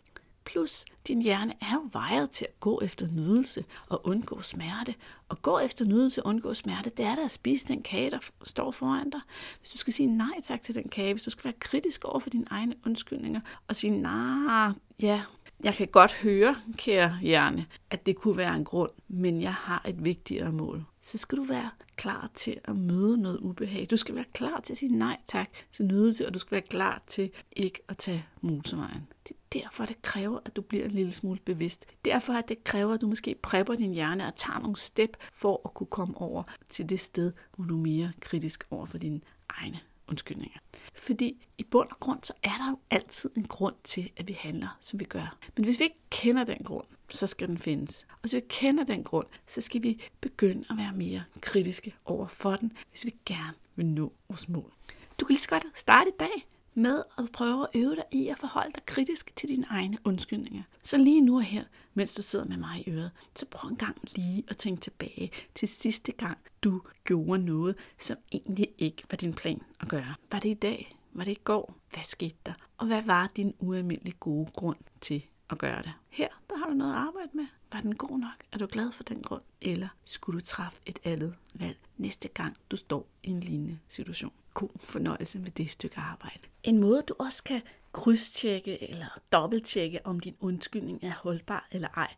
Plus, 0.45 0.85
din 1.09 1.23
hjerne 1.23 1.53
er 1.61 1.75
jo 1.75 1.89
vejet 1.93 2.31
til 2.31 2.45
at 2.45 2.61
gå 2.61 2.81
efter 2.83 3.09
nydelse 3.09 3.65
og 3.89 4.07
undgå 4.07 4.41
smerte. 4.41 4.95
Og 5.29 5.43
gå 5.43 5.59
efter 5.59 5.85
nydelse 5.85 6.23
og 6.23 6.29
undgå 6.29 6.55
smerte, 6.55 6.91
det 6.91 7.05
er 7.05 7.15
da 7.15 7.25
at 7.25 7.31
spise 7.31 7.67
den 7.67 7.83
kage, 7.83 8.11
der 8.11 8.19
står 8.45 8.71
foran 8.71 9.11
dig. 9.11 9.21
Hvis 9.61 9.71
du 9.71 9.79
skal 9.79 9.93
sige 9.93 10.07
nej 10.07 10.41
tak 10.45 10.63
til 10.63 10.75
den 10.75 10.89
kage, 10.89 11.15
hvis 11.15 11.23
du 11.23 11.31
skal 11.31 11.45
være 11.45 11.55
kritisk 11.59 12.05
over 12.05 12.19
for 12.19 12.31
dine 12.31 12.47
egne 12.51 12.75
undskyldninger 12.87 13.41
og 13.69 13.77
sige 13.77 13.91
nej, 13.91 14.73
ja, 15.03 15.23
jeg 15.63 15.75
kan 15.75 15.89
godt 15.89 16.13
høre, 16.13 16.57
kære 16.77 17.19
hjerne, 17.23 17.67
at 17.91 18.07
det 18.07 18.17
kunne 18.17 18.37
være 18.37 18.57
en 18.57 18.65
grund, 18.65 18.91
men 19.09 19.43
jeg 19.43 19.55
har 19.55 19.83
et 19.89 20.05
vigtigere 20.05 20.53
mål. 20.53 20.85
Så 21.01 21.19
skal 21.19 21.39
du 21.39 21.43
være 21.43 21.71
klar 21.97 22.31
til 22.35 22.61
at 22.65 22.77
møde 22.77 23.19
noget 23.19 23.39
ubehag. 23.39 23.87
Du 23.91 23.97
skal 23.97 24.15
være 24.15 24.25
klar 24.33 24.61
til 24.61 24.73
at 24.73 24.79
sige 24.79 24.97
nej 24.97 25.17
tak 25.27 25.49
til 25.73 25.85
nydelse, 25.85 26.27
og 26.27 26.35
du 26.35 26.39
skal 26.39 26.51
være 26.51 26.63
klar 26.63 27.03
til 27.07 27.31
ikke 27.57 27.81
at 27.89 27.99
tage 27.99 28.27
motorvejen. 28.41 29.07
Det 29.29 29.37
er 29.37 29.61
derfor, 29.61 29.87
det 29.87 30.03
kræver, 30.03 30.39
at 30.45 30.57
du 30.57 30.63
bliver 30.63 30.85
en 30.85 30.91
lille 30.91 31.13
smule 31.13 31.41
bevidst. 31.45 31.87
Derfor, 32.05 32.33
at 32.33 32.49
det 32.49 32.65
kræver, 32.65 32.95
at 32.95 33.01
du 33.01 33.07
måske 33.07 33.35
prepper 33.43 33.75
din 33.75 33.93
hjerne 33.93 34.27
og 34.27 34.37
tager 34.37 34.59
nogle 34.59 34.77
step 34.77 35.17
for 35.33 35.61
at 35.65 35.75
kunne 35.75 35.87
komme 35.87 36.21
over 36.21 36.43
til 36.69 36.89
det 36.89 37.01
sted, 37.01 37.33
hvor 37.57 37.65
du 37.65 37.77
er 37.77 37.83
mere 37.83 38.13
kritisk 38.21 38.65
over 38.71 38.87
for 38.87 38.99
dine 38.99 39.21
egne 39.49 39.81
undskyldninger. 40.09 40.59
Fordi 40.95 41.47
i 41.59 41.63
bund 41.63 41.91
og 41.91 42.01
grund, 42.01 42.19
så 42.23 42.33
er 42.43 42.57
der 42.59 42.71
jo 42.71 42.79
altid 42.91 43.31
en 43.37 43.47
grund 43.47 43.75
til, 43.85 44.11
at 44.17 44.29
vi 44.29 44.33
handler, 44.33 44.77
som 44.81 45.01
vi 45.01 45.05
gør. 45.05 45.39
Men 45.57 45.65
hvis 45.65 45.79
vi 45.79 45.85
ikke 45.85 46.01
kender 46.11 46.45
den 46.45 46.59
grund, 46.65 46.87
så 47.11 47.27
skal 47.27 47.49
den 47.49 47.59
findes. 47.59 48.07
Og 48.11 48.19
hvis 48.21 48.35
vi 48.35 48.41
kender 48.49 48.85
den 48.85 49.05
grund, 49.05 49.27
så 49.47 49.61
skal 49.61 49.83
vi 49.83 50.03
begynde 50.21 50.65
at 50.71 50.77
være 50.77 50.93
mere 50.93 51.25
kritiske 51.41 51.95
over 52.05 52.27
for 52.27 52.57
den, 52.57 52.73
hvis 52.91 53.05
vi 53.05 53.15
gerne 53.27 53.55
vil 53.77 53.87
nå 53.87 54.13
vores 54.29 54.49
mål. 54.49 54.73
Du 55.21 55.25
kan 55.25 55.33
lige 55.35 55.43
så 55.43 55.49
godt 55.49 55.65
starte 55.75 56.11
i 56.11 56.17
dag 56.21 56.47
med 56.75 57.03
at 57.19 57.33
prøve 57.33 57.63
at 57.63 57.81
øve 57.81 57.97
dig 57.97 58.05
i 58.11 58.29
at 58.29 58.39
forholde 58.39 58.73
dig 58.75 58.87
kritisk 58.87 59.37
til 59.37 59.49
dine 59.49 59.67
egne 59.71 59.99
undskyldninger. 60.05 60.63
Så 60.83 60.99
lige 60.99 61.21
nu 61.21 61.37
og 61.37 61.43
her, 61.43 61.65
mens 61.95 62.15
du 62.15 62.23
sidder 62.23 62.45
med 62.45 62.57
mig 62.57 62.89
i 62.89 62.91
øret, 62.91 63.11
så 63.37 63.47
prøv 63.47 63.71
en 63.71 63.77
gang 63.77 63.97
lige 64.17 64.45
at 64.49 64.57
tænke 64.57 64.81
tilbage 64.81 65.31
til 65.55 65.69
sidste 65.69 66.13
gang, 66.13 66.39
du 66.65 66.83
gjorde 67.05 67.45
noget, 67.45 67.77
som 67.99 68.17
egentlig 68.33 68.69
ikke 68.79 69.03
var 69.11 69.17
din 69.17 69.35
plan 69.35 69.63
at 69.81 69.89
gøre. 69.89 70.15
Var 70.33 70.39
det 70.39 70.49
i 70.49 70.55
dag? 70.55 70.97
Var 71.13 71.25
det 71.25 71.33
i 71.33 71.41
går? 71.45 71.77
Hvad 71.93 72.03
skete 72.03 72.37
der? 72.47 72.53
Og 72.79 72.87
hvad 72.87 73.03
var 73.03 73.27
din 73.37 73.55
ualmindelig 73.59 74.21
gode 74.21 74.51
grund 74.57 74.79
til 75.01 75.25
at 75.51 75.59
gøre 75.59 75.83
det? 75.83 75.93
Her, 76.09 76.29
der 76.51 76.57
har 76.57 76.67
du 76.67 76.73
noget 76.75 76.93
at 76.93 76.99
arbejde 76.99 77.31
med. 77.35 77.47
Var 77.73 77.81
den 77.81 77.95
god 77.95 78.19
nok? 78.19 78.45
Er 78.53 78.59
du 78.59 78.67
glad 78.67 78.93
for 78.93 79.03
den 79.03 79.23
grund? 79.23 79.43
Eller 79.61 79.89
skulle 80.05 80.41
du 80.41 80.45
træffe 80.45 80.81
et 80.87 80.99
andet 81.05 81.35
valg 81.55 81.79
næste 81.97 82.29
gang, 82.29 82.57
du 82.71 82.77
står 82.77 83.09
i 83.23 83.31
en 83.31 83.41
lignende 83.41 83.79
situation? 83.89 84.33
God 84.55 84.69
fornøjelse 84.81 85.39
med 85.39 85.51
det 85.51 85.71
stykke 85.71 85.99
arbejde. 85.99 86.41
En 86.65 86.79
måde, 86.79 87.03
du 87.03 87.15
også 87.19 87.45
kan 87.45 87.63
krydstjekke 87.93 88.91
eller 88.91 89.21
dobbelttjekke, 89.33 90.07
om 90.07 90.21
din 90.21 90.37
undskyldning 90.41 91.05
er 91.05 91.13
holdbar 91.13 91.69
eller 91.73 91.89
ej, 91.89 92.15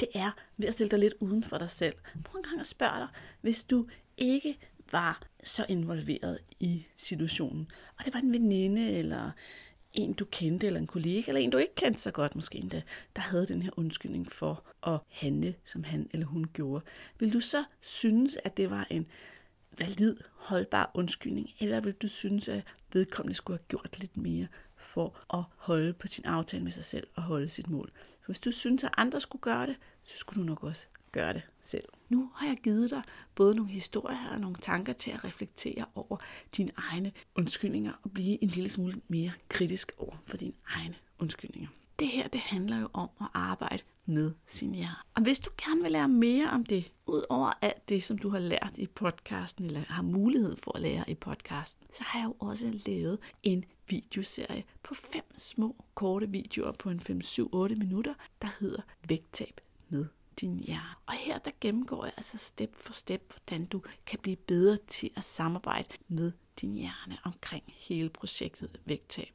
det 0.00 0.08
er 0.14 0.30
ved 0.56 0.68
at 0.68 0.74
stille 0.74 0.90
dig 0.90 0.98
lidt 0.98 1.14
uden 1.20 1.44
for 1.44 1.58
dig 1.58 1.70
selv. 1.70 1.94
Prøv 2.24 2.38
en 2.38 2.42
gang 2.42 2.60
at 2.60 2.66
spørge 2.66 2.98
dig, 2.98 3.08
hvis 3.40 3.62
du 3.62 3.86
ikke 4.16 4.58
var 4.92 5.22
så 5.44 5.66
involveret 5.68 6.38
i 6.60 6.86
situationen, 6.96 7.70
og 7.98 8.04
det 8.04 8.14
var 8.14 8.20
en 8.20 8.32
veninde 8.32 8.92
eller 8.92 9.30
en, 9.92 10.12
du 10.12 10.24
kendte, 10.24 10.66
eller 10.66 10.80
en 10.80 10.86
kollega, 10.86 11.24
eller 11.28 11.40
en, 11.40 11.50
du 11.50 11.58
ikke 11.58 11.74
kendte 11.74 12.00
så 12.00 12.10
godt 12.10 12.34
måske 12.34 12.58
endda, 12.58 12.82
der 13.16 13.22
havde 13.22 13.46
den 13.46 13.62
her 13.62 13.70
undskyldning 13.76 14.32
for 14.32 14.64
at 14.86 15.00
handle, 15.08 15.54
som 15.64 15.84
han 15.84 16.10
eller 16.12 16.26
hun 16.26 16.46
gjorde. 16.52 16.84
Vil 17.18 17.32
du 17.32 17.40
så 17.40 17.64
synes, 17.80 18.38
at 18.44 18.56
det 18.56 18.70
var 18.70 18.86
en 18.90 19.06
valid, 19.78 20.16
holdbar 20.34 20.90
undskyldning, 20.94 21.50
eller 21.60 21.80
vil 21.80 21.92
du 21.92 22.08
synes, 22.08 22.48
at 22.48 22.64
vedkommende 22.92 23.34
skulle 23.34 23.58
have 23.58 23.66
gjort 23.68 23.98
lidt 23.98 24.16
mere 24.16 24.46
for 24.76 25.36
at 25.38 25.44
holde 25.56 25.92
på 25.92 26.06
sin 26.06 26.24
aftale 26.24 26.64
med 26.64 26.72
sig 26.72 26.84
selv 26.84 27.06
og 27.14 27.22
holde 27.22 27.48
sit 27.48 27.70
mål? 27.70 27.90
Hvis 28.26 28.40
du 28.40 28.50
synes, 28.50 28.84
at 28.84 28.94
andre 28.96 29.20
skulle 29.20 29.42
gøre 29.42 29.66
det, 29.66 29.76
så 30.04 30.18
skulle 30.18 30.42
du 30.42 30.46
nok 30.46 30.64
også 30.64 30.86
gøre 31.12 31.32
det 31.32 31.42
selv. 31.62 31.84
Nu 32.08 32.30
har 32.34 32.46
jeg 32.46 32.56
givet 32.56 32.90
dig 32.90 33.02
både 33.34 33.54
nogle 33.54 33.70
historier 33.70 34.28
og 34.32 34.40
nogle 34.40 34.56
tanker 34.62 34.92
til 34.92 35.10
at 35.10 35.24
reflektere 35.24 35.84
over 35.94 36.16
dine 36.56 36.72
egne 36.76 37.12
undskyldninger 37.34 37.92
og 38.02 38.10
blive 38.10 38.42
en 38.42 38.48
lille 38.48 38.70
smule 38.70 39.00
mere 39.08 39.32
kritisk 39.48 39.92
over 39.98 40.16
for 40.26 40.36
dine 40.36 40.52
egne 40.68 40.94
undskyldninger. 41.18 41.68
Det 41.98 42.08
her 42.08 42.28
det 42.28 42.40
handler 42.40 42.80
jo 42.80 42.88
om 42.92 43.08
at 43.20 43.26
arbejde 43.34 43.82
med 44.06 44.32
sin 44.46 44.74
hjerne. 44.74 44.96
Og 45.14 45.22
hvis 45.22 45.38
du 45.38 45.50
gerne 45.64 45.82
vil 45.82 45.92
lære 45.92 46.08
mere 46.08 46.50
om 46.50 46.64
det, 46.64 46.92
ud 47.06 47.22
over 47.28 47.52
alt 47.62 47.88
det, 47.88 48.04
som 48.04 48.18
du 48.18 48.28
har 48.28 48.38
lært 48.38 48.72
i 48.76 48.86
podcasten, 48.86 49.64
eller 49.64 49.80
har 49.80 50.02
mulighed 50.02 50.56
for 50.56 50.76
at 50.76 50.82
lære 50.82 51.10
i 51.10 51.14
podcasten, 51.14 51.86
så 51.90 52.02
har 52.04 52.18
jeg 52.18 52.26
jo 52.26 52.34
også 52.38 52.80
lavet 52.86 53.18
en 53.42 53.64
videoserie 53.88 54.64
på 54.82 54.94
fem 54.94 55.24
små 55.38 55.76
korte 55.94 56.28
videoer 56.28 56.72
på 56.72 56.90
en 56.90 57.00
5-7-8 57.00 57.74
minutter, 57.74 58.14
der 58.42 58.48
hedder 58.60 58.82
Vægttab 59.08 59.60
med 59.88 60.06
din 60.40 60.58
hjerne. 60.58 60.94
Og 61.06 61.14
her 61.14 61.38
der 61.38 61.50
gennemgår 61.60 62.04
jeg 62.04 62.14
altså 62.16 62.38
step 62.38 62.74
for 62.76 62.92
step, 62.92 63.32
hvordan 63.34 63.66
du 63.66 63.82
kan 64.06 64.18
blive 64.22 64.36
bedre 64.36 64.78
til 64.86 65.10
at 65.16 65.24
samarbejde 65.24 65.88
med 66.08 66.32
din 66.60 66.74
hjerne 66.74 67.18
omkring 67.24 67.64
hele 67.66 68.08
projektet 68.08 68.80
vægttab. 68.84 69.32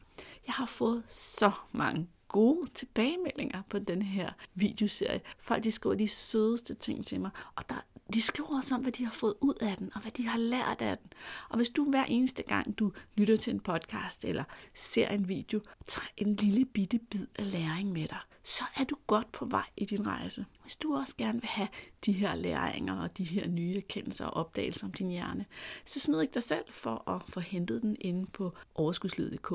Jeg 0.48 0.54
har 0.54 0.66
fået 0.66 1.04
så 1.10 1.52
mange 1.72 2.08
gode 2.32 2.70
tilbagemeldinger 2.74 3.62
på 3.70 3.80
den 3.80 4.02
her 4.02 4.30
videoserie. 4.56 5.22
Folk 5.40 5.64
de 5.64 5.72
skriver 5.72 5.96
de 5.96 6.08
sødeste 6.08 6.74
ting 6.74 7.06
til 7.06 7.22
mig, 7.22 7.32
og 7.56 7.70
der, 7.70 7.86
de 8.14 8.22
skriver 8.22 8.58
også 8.58 8.76
om, 8.76 8.82
hvad 8.82 8.92
de 8.92 9.06
har 9.06 9.12
fået 9.12 9.34
ud 9.42 9.54
af 9.62 9.78
den, 9.78 9.92
og 9.96 10.02
hvad 10.02 10.12
de 10.12 10.28
har 10.28 10.38
lært 10.38 10.82
af 10.82 10.98
den. 10.98 11.08
Og 11.50 11.58
hvis 11.58 11.70
du 11.70 11.90
hver 11.90 12.06
eneste 12.06 12.44
gang, 12.44 12.80
du 12.80 12.92
lytter 13.16 13.38
til 13.38 13.54
en 13.54 13.60
podcast 13.60 14.26
eller 14.26 14.44
ser 14.74 15.08
en 15.08 15.28
video, 15.28 15.62
tager 15.88 16.08
en 16.18 16.36
lille 16.36 16.66
bitte 16.66 17.00
bid 17.00 17.28
af 17.36 17.52
læring 17.52 17.92
med 17.92 18.08
dig, 18.08 18.20
så 18.44 18.64
er 18.76 18.84
du 18.84 18.96
godt 19.08 19.32
på 19.32 19.46
vej 19.46 19.66
i 19.78 19.86
din 19.86 20.08
rejse. 20.08 20.46
Hvis 20.62 20.76
du 20.76 20.96
også 20.96 21.16
gerne 21.18 21.42
vil 21.42 21.50
have 21.50 21.68
de 22.06 22.12
her 22.12 22.36
læringer 22.36 23.02
og 23.02 23.18
de 23.18 23.24
her 23.24 23.48
nye 23.48 23.78
erkendelser 23.78 24.26
og 24.26 24.34
opdagelser 24.34 24.88
om 24.88 24.94
din 24.94 25.10
hjerne, 25.10 25.46
så 25.86 26.00
snyd 26.00 26.22
ikke 26.22 26.34
dig 26.34 26.44
selv 26.44 26.66
for 26.70 27.10
at 27.10 27.22
få 27.28 27.40
hentet 27.40 27.82
den 27.82 27.96
inde 28.00 28.26
på 28.26 28.54
overskudslivet.dk 28.76 29.54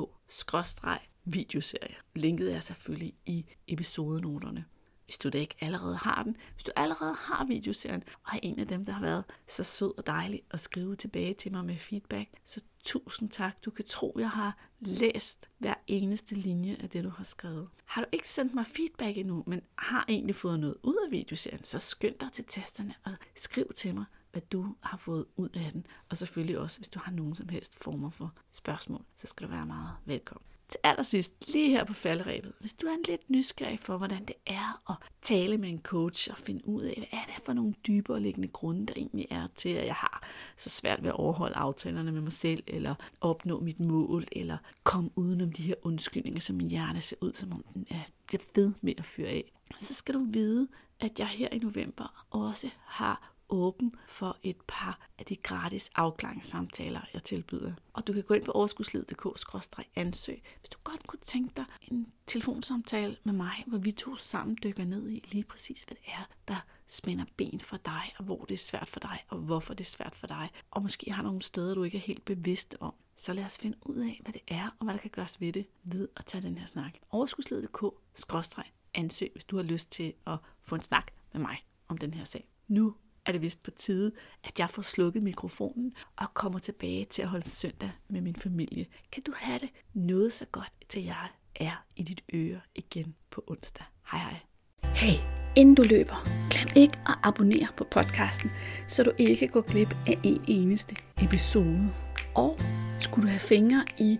videoserie. 1.25 1.95
Linket 2.15 2.55
er 2.55 2.59
selvfølgelig 2.59 3.13
i 3.25 3.45
episodenoterne 3.67 4.65
hvis 5.07 5.17
du 5.17 5.29
da 5.29 5.37
ikke 5.37 5.55
allerede 5.61 5.97
har 5.97 6.23
den. 6.23 6.37
Hvis 6.53 6.63
du 6.63 6.71
allerede 6.75 7.15
har 7.15 7.45
videoserien, 7.45 8.03
og 8.23 8.35
er 8.35 8.39
en 8.43 8.59
af 8.59 8.67
dem, 8.67 8.85
der 8.85 8.93
har 8.93 9.01
været 9.01 9.23
så 9.47 9.63
sød 9.63 9.97
og 9.97 10.07
dejlig 10.07 10.41
at 10.51 10.59
skrive 10.59 10.95
tilbage 10.95 11.33
til 11.33 11.51
mig 11.51 11.65
med 11.65 11.77
feedback, 11.77 12.29
så 12.45 12.61
tusind 12.83 13.29
tak. 13.29 13.65
Du 13.65 13.71
kan 13.71 13.85
tro, 13.85 14.15
jeg 14.19 14.29
har 14.29 14.57
læst 14.79 15.49
hver 15.57 15.73
eneste 15.87 16.35
linje 16.35 16.77
af 16.79 16.89
det, 16.89 17.03
du 17.03 17.09
har 17.09 17.23
skrevet. 17.23 17.69
Har 17.85 18.01
du 18.01 18.07
ikke 18.11 18.29
sendt 18.29 18.53
mig 18.53 18.65
feedback 18.65 19.17
endnu, 19.17 19.43
men 19.47 19.61
har 19.77 20.05
egentlig 20.09 20.35
fået 20.35 20.59
noget 20.59 20.75
ud 20.83 20.95
af 21.05 21.11
videoserien, 21.11 21.63
så 21.63 21.79
skynd 21.79 22.15
dig 22.19 22.29
til 22.33 22.45
tasterne 22.45 22.93
og 23.03 23.13
skriv 23.35 23.73
til 23.75 23.95
mig, 23.95 24.05
hvad 24.31 24.41
du 24.41 24.75
har 24.83 24.97
fået 24.97 25.25
ud 25.35 25.49
af 25.49 25.71
den. 25.71 25.85
Og 26.09 26.17
selvfølgelig 26.17 26.59
også, 26.59 26.79
hvis 26.79 26.89
du 26.89 26.99
har 27.03 27.11
nogen 27.11 27.35
som 27.35 27.49
helst 27.49 27.83
former 27.83 28.09
for 28.09 28.33
spørgsmål, 28.49 29.05
så 29.17 29.27
skal 29.27 29.47
du 29.47 29.51
være 29.51 29.65
meget 29.65 29.91
velkommen 30.05 30.56
til 30.69 30.79
allersidst, 30.83 31.53
lige 31.53 31.69
her 31.69 31.83
på 31.83 31.93
falderæbet, 31.93 32.53
hvis 32.59 32.73
du 32.73 32.87
er 32.87 32.93
en 32.93 33.03
lidt 33.07 33.29
nysgerrig 33.29 33.79
for, 33.79 33.97
hvordan 33.97 34.25
det 34.25 34.35
er 34.45 34.91
at 34.91 34.95
tale 35.21 35.57
med 35.57 35.69
en 35.69 35.81
coach 35.81 36.31
og 36.31 36.37
finde 36.37 36.67
ud 36.67 36.83
af, 36.83 36.93
hvad 36.97 37.19
er 37.19 37.25
det 37.25 37.43
for 37.45 37.53
nogle 37.53 37.73
dybere 37.87 38.19
liggende 38.19 38.47
grunde, 38.47 38.85
der 38.85 38.93
egentlig 38.95 39.27
er 39.29 39.47
til, 39.55 39.69
at 39.69 39.85
jeg 39.85 39.95
har 39.95 40.23
så 40.57 40.69
svært 40.69 41.03
ved 41.03 41.09
at 41.09 41.15
overholde 41.15 41.55
aftalerne 41.55 42.11
med 42.11 42.21
mig 42.21 42.33
selv, 42.33 42.63
eller 42.67 42.95
opnå 43.21 43.59
mit 43.59 43.79
mål, 43.79 44.25
eller 44.31 44.57
komme 44.83 45.09
udenom 45.15 45.51
de 45.51 45.63
her 45.63 45.75
undskyldninger, 45.81 46.39
som 46.39 46.55
min 46.55 46.71
hjerne 46.71 47.01
ser 47.01 47.15
ud, 47.21 47.33
som 47.33 47.51
om 47.51 47.63
den 47.73 47.87
er, 47.89 48.01
bliver 48.27 48.43
fed 48.55 48.73
med 48.81 48.93
at 48.97 49.05
fyre 49.05 49.27
af. 49.27 49.51
Så 49.79 49.93
skal 49.93 50.15
du 50.15 50.25
vide, 50.29 50.67
at 50.99 51.19
jeg 51.19 51.27
her 51.27 51.49
i 51.51 51.57
november 51.57 52.25
også 52.29 52.69
har 52.85 53.33
åben 53.49 53.91
for 54.07 54.37
et 54.43 54.57
par 54.67 55.07
af 55.19 55.25
de 55.25 55.35
gratis 55.35 55.89
afklaringssamtaler, 55.95 57.01
jeg 57.13 57.23
tilbyder. 57.23 57.73
Og 57.93 58.07
du 58.07 58.13
kan 58.13 58.23
gå 58.23 58.33
ind 58.33 58.45
på 58.45 58.51
overskudsled.dk-ansøg, 58.51 60.43
hvis 60.59 60.69
du 60.69 60.77
godt 60.83 61.07
kunne 61.07 61.19
tænke 61.23 61.53
dig 61.55 61.65
en 61.81 62.11
telefonsamtale 62.27 63.17
med 63.23 63.33
mig, 63.33 63.63
hvor 63.67 63.77
vi 63.77 63.91
to 63.91 64.15
sammen 64.15 64.57
dykker 64.63 64.85
ned 64.85 65.09
i 65.09 65.25
lige 65.31 65.43
præcis, 65.43 65.83
hvad 65.83 65.95
det 65.95 66.05
er, 66.07 66.27
der 66.47 66.65
spænder 66.87 67.25
ben 67.37 67.59
for 67.59 67.77
dig, 67.77 68.13
og 68.17 68.25
hvor 68.25 68.45
det 68.45 68.53
er 68.53 68.57
svært 68.57 68.87
for 68.87 68.99
dig, 68.99 69.23
og 69.27 69.37
hvorfor 69.37 69.73
det 69.73 69.83
er 69.83 69.89
svært 69.89 70.15
for 70.15 70.27
dig. 70.27 70.49
Og 70.71 70.81
måske 70.81 71.11
har 71.11 71.23
nogle 71.23 71.41
steder, 71.41 71.75
du 71.75 71.83
ikke 71.83 71.97
er 71.97 72.01
helt 72.01 72.25
bevidst 72.25 72.77
om. 72.79 72.93
Så 73.17 73.33
lad 73.33 73.45
os 73.45 73.57
finde 73.57 73.77
ud 73.85 73.95
af, 73.95 74.19
hvad 74.23 74.33
det 74.33 74.41
er, 74.47 74.69
og 74.79 74.85
hvad 74.85 74.93
der 74.93 74.99
kan 74.99 75.09
gøres 75.09 75.41
ved 75.41 75.53
det, 75.53 75.67
ved 75.83 76.07
at 76.15 76.25
tage 76.25 76.41
den 76.41 76.57
her 76.57 76.65
snak. 76.65 76.93
Overskudsled.dk-ansøg, 77.09 79.31
hvis 79.31 79.45
du 79.45 79.55
har 79.55 79.63
lyst 79.63 79.91
til 79.91 80.13
at 80.27 80.37
få 80.61 80.75
en 80.75 80.81
snak 80.81 81.11
med 81.33 81.41
mig 81.41 81.57
om 81.87 81.97
den 81.97 82.13
her 82.13 82.23
sag. 82.23 82.47
Nu 82.67 82.95
er 83.27 83.31
det 83.31 83.41
vist 83.41 83.63
på 83.63 83.71
tide, 83.71 84.11
at 84.43 84.59
jeg 84.59 84.69
får 84.69 84.81
slukket 84.81 85.23
mikrofonen 85.23 85.93
og 86.15 86.33
kommer 86.33 86.59
tilbage 86.59 87.05
til 87.05 87.21
at 87.21 87.27
holde 87.27 87.49
søndag 87.49 87.91
med 88.09 88.21
min 88.21 88.35
familie. 88.35 88.85
Kan 89.11 89.23
du 89.23 89.33
have 89.35 89.59
det 89.59 89.69
noget 89.93 90.33
så 90.33 90.45
godt, 90.51 90.73
til 90.89 91.03
jeg 91.03 91.27
er 91.55 91.85
i 91.95 92.03
dit 92.03 92.21
øre 92.33 92.59
igen 92.75 93.15
på 93.29 93.43
onsdag. 93.47 93.85
Hej 94.11 94.19
hej. 94.19 94.39
Hey, 94.83 95.19
inden 95.55 95.75
du 95.75 95.83
løber, 95.89 96.15
glem 96.49 96.83
ikke 96.83 96.99
at 97.07 97.15
abonnere 97.23 97.67
på 97.77 97.83
podcasten, 97.91 98.51
så 98.87 99.03
du 99.03 99.11
ikke 99.17 99.47
går 99.47 99.61
glip 99.61 99.95
af 100.07 100.19
en 100.23 100.43
eneste 100.47 100.95
episode. 101.21 101.93
Og 102.35 102.59
skulle 102.99 103.25
du 103.25 103.29
have 103.29 103.39
fingre 103.39 103.85
i 103.99 104.19